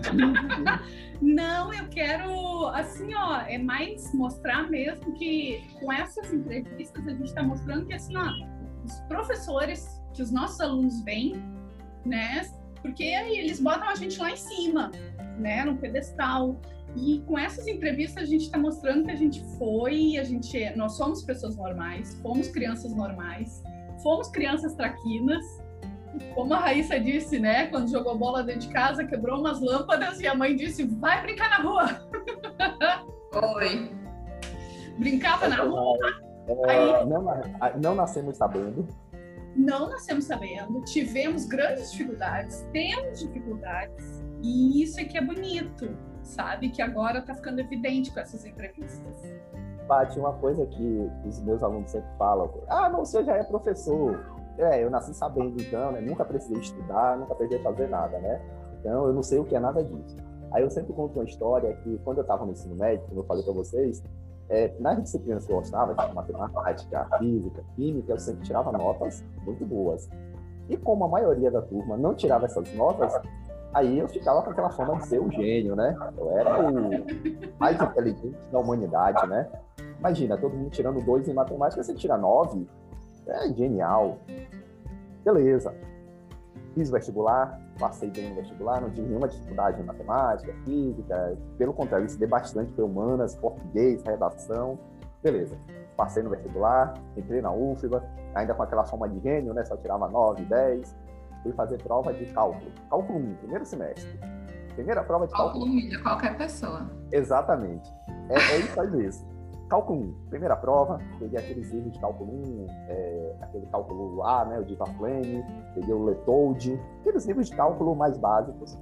não, 1.21 1.73
eu 1.73 1.87
quero, 1.89 2.67
assim, 2.69 3.13
ó, 3.13 3.41
é 3.41 3.57
mais 3.57 4.13
mostrar 4.13 4.69
mesmo 4.69 5.13
que 5.13 5.61
com 5.79 5.91
essas 5.91 6.33
entrevistas 6.33 7.05
a 7.05 7.11
gente 7.11 7.25
está 7.25 7.43
mostrando 7.43 7.85
que, 7.85 7.93
assim, 7.93 8.15
ó, 8.15 8.25
os 8.85 8.99
professores 9.01 10.01
que 10.13 10.21
os 10.21 10.31
nossos 10.31 10.59
alunos 10.61 11.03
vêm, 11.03 11.35
né, 12.05 12.49
porque 12.81 13.03
aí 13.03 13.37
eles 13.37 13.59
botam 13.59 13.89
a 13.89 13.95
gente 13.95 14.17
lá 14.19 14.31
em 14.31 14.37
cima, 14.37 14.91
né, 15.37 15.65
no 15.65 15.77
pedestal. 15.77 16.59
E 16.95 17.21
com 17.27 17.37
essas 17.37 17.67
entrevistas 17.67 18.23
a 18.23 18.25
gente 18.25 18.45
está 18.45 18.57
mostrando 18.57 19.05
que 19.05 19.11
a 19.11 19.15
gente 19.15 19.43
foi, 19.57 20.17
a 20.17 20.23
gente, 20.23 20.75
nós 20.75 20.93
somos 20.93 21.23
pessoas 21.23 21.55
normais, 21.55 22.15
fomos 22.21 22.47
crianças 22.47 22.93
normais, 22.95 23.61
fomos 24.01 24.29
crianças 24.29 24.73
traquinas. 24.73 25.45
Como 26.33 26.53
a 26.53 26.59
Raíssa 26.59 26.99
disse, 26.99 27.39
né? 27.39 27.67
Quando 27.67 27.89
jogou 27.89 28.17
bola 28.17 28.43
dentro 28.43 28.61
de 28.61 28.69
casa, 28.69 29.05
quebrou 29.05 29.39
umas 29.39 29.61
lâmpadas 29.61 30.19
e 30.19 30.27
a 30.27 30.35
mãe 30.35 30.55
disse: 30.55 30.85
vai 30.85 31.21
brincar 31.21 31.49
na 31.49 31.57
rua. 31.57 31.85
Oi. 33.55 33.91
Brincava 34.97 35.47
na 35.47 35.63
rua. 35.63 35.97
É, 36.47 36.71
Aí, 36.71 37.05
não, 37.05 37.25
não 37.81 37.95
nascemos 37.95 38.37
sabendo. 38.37 38.87
Não 39.55 39.89
nascemos 39.89 40.25
sabendo. 40.25 40.81
Tivemos 40.85 41.45
grandes 41.45 41.91
dificuldades, 41.91 42.67
temos 42.73 43.19
dificuldades. 43.19 44.23
E 44.41 44.81
isso 44.81 44.99
é 44.99 45.03
que 45.03 45.17
é 45.17 45.21
bonito 45.21 45.95
sabe? 46.29 46.69
Que 46.69 46.81
agora 46.81 47.19
está 47.19 47.33
ficando 47.33 47.59
evidente 47.59 48.11
com 48.11 48.19
essas 48.19 48.45
entrevistas. 48.45 49.21
Paty, 49.87 50.19
uma 50.19 50.33
coisa 50.33 50.65
que 50.67 51.09
os 51.25 51.41
meus 51.41 51.63
alunos 51.63 51.91
sempre 51.91 52.09
falam: 52.17 52.51
ah, 52.67 52.89
não, 52.89 52.99
você 52.99 53.23
já 53.23 53.35
é 53.35 53.43
professor. 53.43 54.38
É, 54.59 54.83
eu 54.83 54.89
nasci 54.89 55.13
sabendo, 55.13 55.59
então, 55.61 55.91
né? 55.91 56.01
Nunca 56.01 56.25
precisei 56.25 56.59
estudar, 56.59 57.17
nunca 57.17 57.33
precisei 57.33 57.63
fazer 57.63 57.87
nada, 57.87 58.19
né? 58.19 58.41
Então, 58.79 59.07
eu 59.07 59.13
não 59.13 59.23
sei 59.23 59.39
o 59.39 59.45
que 59.45 59.55
é 59.55 59.59
nada 59.59 59.81
disso. 59.83 60.17
Aí 60.51 60.63
eu 60.63 60.69
sempre 60.69 60.93
conto 60.93 61.17
uma 61.17 61.25
história 61.25 61.73
que, 61.77 61.97
quando 62.03 62.17
eu 62.17 62.23
estava 62.23 62.45
no 62.45 62.51
ensino 62.51 62.75
médio, 62.75 63.05
como 63.07 63.21
eu 63.21 63.25
falei 63.25 63.43
para 63.43 63.53
vocês, 63.53 64.03
é, 64.49 64.73
nas 64.79 65.01
disciplinas 65.01 65.45
que 65.45 65.51
eu 65.51 65.57
gostava, 65.57 65.95
tipo 65.95 66.13
matemática, 66.13 67.07
física, 67.17 67.63
química, 67.75 68.11
eu 68.11 68.19
sempre 68.19 68.43
tirava 68.43 68.71
notas 68.71 69.23
muito 69.45 69.65
boas. 69.65 70.09
E 70.67 70.75
como 70.75 71.05
a 71.05 71.07
maioria 71.07 71.49
da 71.49 71.61
turma 71.61 71.95
não 71.95 72.13
tirava 72.13 72.45
essas 72.45 72.73
notas, 72.73 73.13
Aí 73.73 73.99
eu 73.99 74.07
ficava 74.07 74.41
com 74.41 74.49
aquela 74.49 74.69
fama 74.71 74.97
de 74.97 75.05
ser 75.05 75.19
o 75.19 75.29
gênio, 75.29 75.75
né? 75.75 75.95
Eu 76.17 76.31
era 76.31 76.59
o 76.59 76.89
mais 77.59 77.79
inteligente 77.79 78.35
da 78.51 78.59
humanidade, 78.59 79.27
né? 79.27 79.47
Imagina, 79.99 80.37
todo 80.37 80.55
mundo 80.55 80.71
tirando 80.71 81.03
dois 81.05 81.27
em 81.27 81.33
matemática, 81.33 81.83
você 81.83 81.93
tira 81.93 82.17
nove. 82.17 82.67
É 83.29 83.53
genial. 83.53 84.17
Beleza. 85.23 85.73
Fiz 86.73 86.89
vestibular, 86.89 87.59
passei 87.79 88.09
bem 88.09 88.29
no 88.29 88.35
vestibular, 88.35 88.81
não 88.81 88.89
tive 88.89 89.07
nenhuma 89.07 89.27
dificuldade 89.27 89.81
em 89.81 89.85
matemática, 89.85 90.53
física. 90.65 91.37
Pelo 91.57 91.73
contrário, 91.73 92.05
estudei 92.05 92.27
bastante 92.27 92.71
foi 92.73 92.83
humanas, 92.83 93.35
português, 93.35 94.03
redação. 94.03 94.79
Beleza. 95.21 95.57
Passei 95.97 96.23
no 96.23 96.29
vestibular, 96.29 96.93
entrei 97.17 97.41
na 97.41 97.51
UFBA, 97.51 98.03
ainda 98.33 98.53
com 98.53 98.63
aquela 98.63 98.85
fama 98.85 99.09
de 99.09 99.19
gênio, 99.19 99.53
né? 99.53 99.65
Só 99.65 99.75
tirava 99.75 100.07
nove, 100.07 100.45
dez. 100.45 100.95
fui 101.43 101.51
fazer 101.53 101.81
prova 101.81 102.13
de 102.13 102.25
cálculo. 102.27 102.71
Cálculo 102.89 103.19
1, 103.19 103.35
primeiro 103.35 103.65
semestre. 103.65 104.19
Primeira 104.75 105.03
prova 105.03 105.27
de 105.27 105.33
cálculo. 105.33 105.65
Cálculo 105.65 105.71
humilha 105.71 106.01
qualquer 106.01 106.37
pessoa. 106.37 106.89
Exatamente. 107.11 107.91
É, 108.29 108.35
é 108.35 108.59
isso 108.59 108.79
aí 108.79 108.89
mesmo. 108.89 109.28
Cálculo 109.69 109.99
1, 109.99 110.13
primeira 110.31 110.55
prova, 110.55 110.99
peguei 111.19 111.37
aqueles 111.37 111.69
livros 111.71 111.93
de 111.93 111.99
cálculo 111.99 112.31
1, 112.31 112.65
é, 112.87 113.35
aquele 113.41 113.67
cálculo 113.67 114.23
A, 114.23 114.43
né, 114.45 114.59
o 114.59 114.65
de 114.65 114.75
Flame, 114.75 115.45
peguei 115.75 115.93
o 115.93 116.03
Letold, 116.05 116.81
aqueles 117.01 117.25
livros 117.27 117.49
de 117.49 117.55
cálculo 117.55 117.95
mais 117.95 118.17
básicos. 118.17 118.75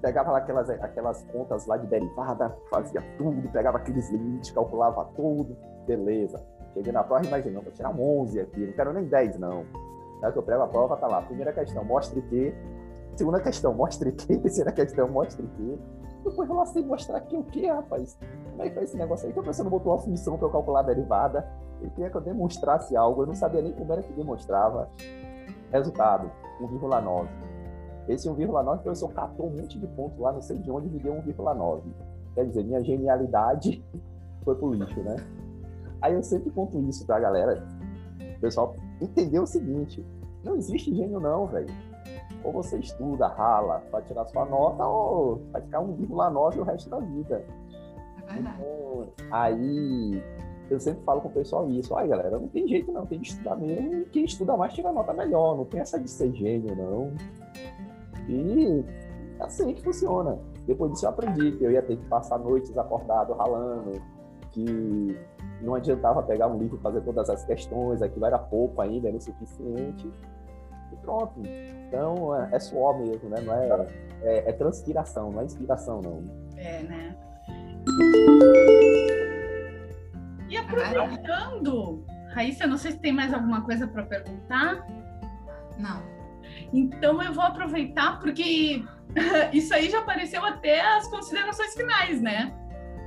Pegava 0.00 0.30
lá 0.30 0.38
aquelas, 0.38 0.70
aquelas 0.70 1.24
contas 1.24 1.66
lá 1.66 1.76
de 1.76 1.88
derivada, 1.88 2.56
fazia 2.70 3.02
tudo, 3.18 3.50
pegava 3.50 3.78
aqueles 3.78 4.08
limites, 4.10 4.52
calculava 4.52 5.06
tudo, 5.16 5.56
beleza. 5.86 6.40
Cheguei 6.72 6.92
na 6.92 7.02
prova 7.02 7.26
imaginei, 7.26 7.60
vou 7.60 7.72
tirar 7.72 7.90
um 7.90 8.20
11 8.20 8.38
aqui, 8.38 8.64
não 8.64 8.72
quero 8.74 8.92
nem 8.92 9.04
10 9.06 9.38
não. 9.40 9.64
Aí 10.22 10.30
que 10.30 10.38
eu 10.38 10.42
pego 10.42 10.62
a 10.62 10.68
prova, 10.68 10.96
tá 10.96 11.08
lá, 11.08 11.20
primeira 11.22 11.52
questão, 11.52 11.84
mostre 11.84 12.22
que. 12.22 12.54
Segunda 13.16 13.40
questão, 13.40 13.74
mostre 13.74 14.12
que. 14.12 14.36
Terceira 14.38 14.70
questão, 14.70 15.08
mostre 15.08 15.44
que. 15.48 15.80
Depois 16.22 16.48
eu 16.48 16.54
lá 16.54 16.66
sei 16.66 16.84
mostrar 16.84 17.18
aqui 17.18 17.36
o 17.36 17.42
que, 17.44 17.66
rapaz? 17.66 18.16
Que 18.64 18.70
faz 18.70 18.88
esse 18.88 18.96
negócio 18.96 19.26
aí? 19.26 19.32
Que 19.32 19.38
a 19.38 19.42
pessoa 19.42 19.64
não 19.64 19.70
botou 19.70 19.92
uma 19.92 19.98
função 19.98 20.36
para 20.36 20.46
eu 20.46 20.50
calcular 20.50 20.80
a 20.80 20.82
derivada. 20.84 21.46
Ele 21.80 21.90
queria 21.90 22.10
que 22.10 22.16
eu 22.16 22.20
demonstrasse 22.20 22.96
algo, 22.96 23.22
eu 23.22 23.26
não 23.26 23.34
sabia 23.34 23.60
nem 23.60 23.72
como 23.72 23.92
era 23.92 24.02
que 24.02 24.12
demonstrava. 24.12 24.88
Resultado, 25.70 26.30
1,9. 26.60 27.28
Esse 28.08 28.28
1,9 28.28 28.78
o 28.78 28.82
professor 28.82 29.12
catou 29.12 29.46
um 29.46 29.56
monte 29.56 29.78
de 29.78 29.86
pontos 29.88 30.18
lá, 30.18 30.32
não 30.32 30.40
sei 30.40 30.58
de 30.58 30.70
onde, 30.70 30.88
me 30.88 30.98
deu 30.98 31.14
1,9. 31.14 31.82
Quer 32.34 32.46
dizer, 32.46 32.64
minha 32.64 32.82
genialidade 32.82 33.84
foi 34.44 34.54
pro 34.54 34.72
lixo, 34.72 35.00
né? 35.00 35.16
Aí 36.00 36.14
eu 36.14 36.22
sempre 36.22 36.50
conto 36.50 36.78
isso 36.88 37.04
pra 37.06 37.18
galera. 37.18 37.66
O 38.36 38.40
pessoal 38.40 38.74
entendeu 39.00 39.42
o 39.42 39.46
seguinte: 39.46 40.04
não 40.44 40.56
existe 40.56 40.94
gênio, 40.94 41.18
não, 41.18 41.46
velho. 41.46 41.72
Ou 42.44 42.52
você 42.52 42.78
estuda, 42.78 43.26
rala 43.26 43.82
para 43.90 44.02
tirar 44.02 44.24
sua 44.26 44.44
nota, 44.44 44.86
ou 44.86 45.42
vai 45.50 45.62
ficar 45.62 45.80
1,9 45.80 46.58
o 46.58 46.62
resto 46.62 46.88
da 46.90 47.00
vida. 47.00 47.44
Então, 48.30 49.08
aí 49.30 50.22
eu 50.70 50.80
sempre 50.80 51.02
falo 51.04 51.20
com 51.20 51.28
o 51.28 51.32
pessoal 51.32 51.68
isso. 51.70 51.94
Ai, 51.94 52.08
galera, 52.08 52.38
não 52.38 52.48
tem 52.48 52.66
jeito 52.66 52.90
não, 52.92 53.06
tem 53.06 53.20
que 53.20 53.28
estudar 53.28 53.56
mesmo. 53.56 54.00
E 54.00 54.04
quem 54.06 54.24
estuda 54.24 54.56
mais 54.56 54.72
tira 54.72 54.92
nota 54.92 55.12
melhor. 55.12 55.56
Não 55.56 55.64
tem 55.64 55.80
essa 55.80 55.98
de 55.98 56.10
ser 56.10 56.32
gênio, 56.34 56.74
não. 56.74 57.12
E 58.28 58.84
é 59.38 59.44
assim 59.44 59.72
que 59.72 59.82
funciona. 59.82 60.38
Depois 60.66 60.92
disso 60.92 61.06
eu 61.06 61.10
aprendi 61.10 61.52
que 61.52 61.64
eu 61.64 61.70
ia 61.70 61.82
ter 61.82 61.96
que 61.96 62.04
passar 62.06 62.38
noites 62.38 62.76
acordado, 62.76 63.32
ralando, 63.34 63.92
que 64.50 65.16
não 65.62 65.74
adiantava 65.74 66.22
pegar 66.22 66.48
um 66.48 66.58
livro 66.58 66.76
e 66.76 66.80
fazer 66.80 67.00
todas 67.02 67.30
as 67.30 67.44
questões, 67.44 68.02
aquilo 68.02 68.26
era 68.26 68.38
pouco 68.38 68.80
ainda, 68.80 69.08
era 69.08 69.16
o 69.16 69.20
suficiente. 69.20 70.10
E 70.92 70.96
pronto. 70.96 71.40
Então 71.86 72.34
é, 72.34 72.56
é 72.56 72.58
suor 72.58 72.98
mesmo, 72.98 73.28
né? 73.28 73.40
Não 73.42 73.54
é, 73.54 73.86
é, 74.22 74.50
é 74.50 74.52
transpiração, 74.52 75.30
não 75.30 75.42
é 75.42 75.44
inspiração, 75.44 76.00
não. 76.00 76.22
É, 76.56 76.82
né? 76.82 77.05
E 80.48 80.56
aproveitando, 80.56 82.04
Raíssa, 82.32 82.66
não 82.66 82.76
sei 82.76 82.92
se 82.92 82.98
tem 82.98 83.12
mais 83.12 83.32
alguma 83.32 83.62
coisa 83.62 83.86
para 83.86 84.04
perguntar. 84.04 84.86
Não. 85.78 86.02
Então 86.72 87.22
eu 87.22 87.32
vou 87.32 87.44
aproveitar 87.44 88.18
porque 88.18 88.84
isso 89.52 89.74
aí 89.74 89.90
já 89.90 90.00
apareceu 90.00 90.44
até 90.44 90.80
as 90.80 91.08
considerações 91.08 91.74
finais, 91.74 92.20
né? 92.20 92.52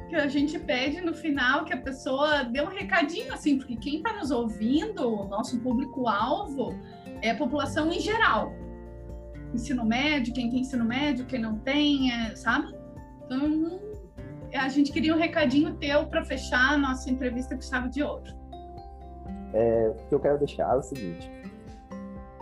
Que 0.10 0.16
a 0.16 0.28
gente 0.28 0.58
pede 0.58 1.02
no 1.02 1.14
final 1.14 1.66
que 1.66 1.74
a 1.74 1.78
pessoa 1.78 2.44
dê 2.44 2.62
um 2.62 2.68
recadinho, 2.68 3.32
assim, 3.34 3.58
porque 3.58 3.76
quem 3.76 3.98
está 3.98 4.14
nos 4.14 4.32
ouvindo, 4.32 5.08
o 5.08 5.28
nosso 5.28 5.60
público-alvo, 5.60 6.74
é 7.22 7.32
a 7.32 7.36
população 7.36 7.92
em 7.92 8.00
geral. 8.00 8.52
Ensino 9.54 9.86
médio, 9.86 10.34
quem 10.34 10.50
tem 10.50 10.62
ensino 10.62 10.86
médio, 10.86 11.26
quem 11.26 11.40
não 11.40 11.60
tem, 11.60 12.12
é, 12.12 12.36
sabe? 12.36 12.74
Então, 13.26 13.80
a 14.54 14.68
gente 14.70 14.92
queria 14.92 15.14
um 15.14 15.18
recadinho 15.18 15.76
teu 15.76 16.08
para 16.08 16.24
fechar 16.24 16.74
a 16.74 16.78
nossa 16.78 17.10
entrevista 17.10 17.56
com 17.56 17.62
chave 17.62 17.90
de 17.90 18.04
ouro. 18.04 18.24
É, 19.54 19.90
o 19.90 20.08
que 20.08 20.16
eu 20.16 20.20
quero 20.20 20.38
deixar 20.38 20.74
é 20.74 20.78
o 20.78 20.82
seguinte. 20.82 21.30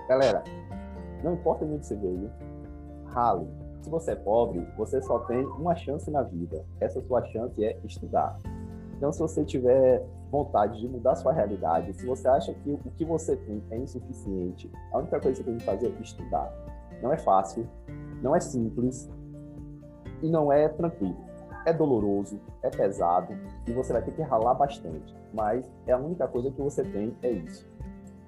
Galera, 0.07 0.43
não 1.23 1.33
importa 1.33 1.65
de 1.65 1.73
onde 1.73 1.85
você 1.85 1.95
veio, 1.95 2.31
rale. 3.05 3.47
Se 3.81 3.89
você 3.89 4.11
é 4.11 4.15
pobre, 4.15 4.67
você 4.77 5.01
só 5.01 5.19
tem 5.19 5.45
uma 5.45 5.75
chance 5.75 6.09
na 6.11 6.21
vida. 6.21 6.65
Essa 6.79 7.01
sua 7.01 7.23
chance 7.25 7.63
é 7.63 7.79
estudar. 7.85 8.39
Então, 8.97 9.11
se 9.11 9.19
você 9.19 9.45
tiver 9.45 10.03
vontade 10.29 10.79
de 10.79 10.87
mudar 10.87 11.15
sua 11.15 11.31
realidade, 11.31 11.93
se 11.93 12.05
você 12.05 12.27
acha 12.27 12.53
que 12.53 12.71
o 12.71 12.91
que 12.97 13.05
você 13.05 13.35
tem 13.37 13.63
é 13.71 13.77
insuficiente, 13.77 14.69
a 14.91 14.97
única 14.97 15.19
coisa 15.19 15.37
que 15.37 15.43
você 15.43 15.51
tem 15.51 15.57
que 15.57 15.63
fazer 15.63 15.87
é 15.87 16.01
estudar. 16.01 16.51
Não 17.01 17.13
é 17.13 17.17
fácil, 17.17 17.67
não 18.21 18.35
é 18.35 18.39
simples 18.39 19.09
e 20.21 20.29
não 20.29 20.51
é 20.51 20.67
tranquilo. 20.67 21.26
É 21.67 21.73
doloroso, 21.73 22.39
é 22.63 22.69
pesado 22.69 23.37
e 23.67 23.73
você 23.73 23.91
vai 23.91 24.01
ter 24.01 24.11
que 24.11 24.21
ralar 24.21 24.53
bastante. 24.53 25.13
Mas 25.33 25.69
é 25.85 25.91
a 25.91 25.97
única 25.97 26.25
coisa 26.25 26.49
que 26.49 26.61
você 26.61 26.81
tem 26.81 27.13
é 27.21 27.29
isso. 27.29 27.67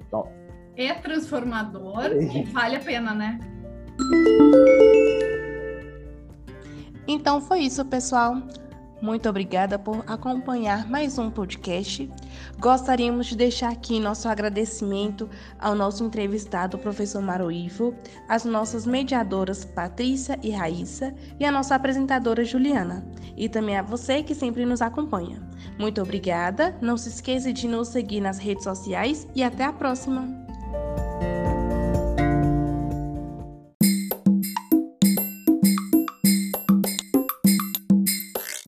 Então, 0.06 0.28
é 0.76 0.94
transformador 0.96 2.06
e 2.12 2.44
vale 2.52 2.76
a 2.76 2.80
pena, 2.82 3.14
né? 3.14 3.40
Então 7.08 7.40
foi 7.40 7.60
isso, 7.62 7.86
pessoal. 7.86 8.36
Muito 9.02 9.30
obrigada 9.30 9.80
por 9.80 10.04
acompanhar 10.08 10.90
mais 10.90 11.18
um 11.18 11.32
podcast. 11.32 12.12
Gostaríamos 12.60 13.28
de 13.28 13.38
deixar 13.38 13.72
aqui 13.72 13.98
nosso 13.98 14.28
agradecimento 14.28 15.30
ao 15.58 15.74
nosso 15.74 16.04
entrevistado, 16.04 16.78
professor 16.78 17.22
Maro 17.22 17.50
Ivo, 17.50 17.96
às 18.28 18.44
nossas 18.44 18.86
mediadoras 18.86 19.64
Patrícia 19.64 20.38
e 20.44 20.52
Raíssa 20.52 21.16
e 21.40 21.46
a 21.46 21.52
nossa 21.52 21.76
apresentadora 21.76 22.44
Juliana, 22.44 23.06
e 23.38 23.48
também 23.48 23.78
a 23.78 23.82
você 23.82 24.22
que 24.22 24.36
sempre 24.36 24.66
nos 24.66 24.82
acompanha. 24.82 25.42
Muito 25.78 26.02
obrigada, 26.02 26.78
não 26.82 26.98
se 26.98 27.08
esqueça 27.08 27.54
de 27.54 27.70
nos 27.70 27.88
seguir 27.88 28.20
nas 28.20 28.38
redes 28.38 28.66
sociais 28.66 29.26
e 29.34 29.42
até 29.42 29.64
a 29.64 29.72
próxima! 29.72 30.49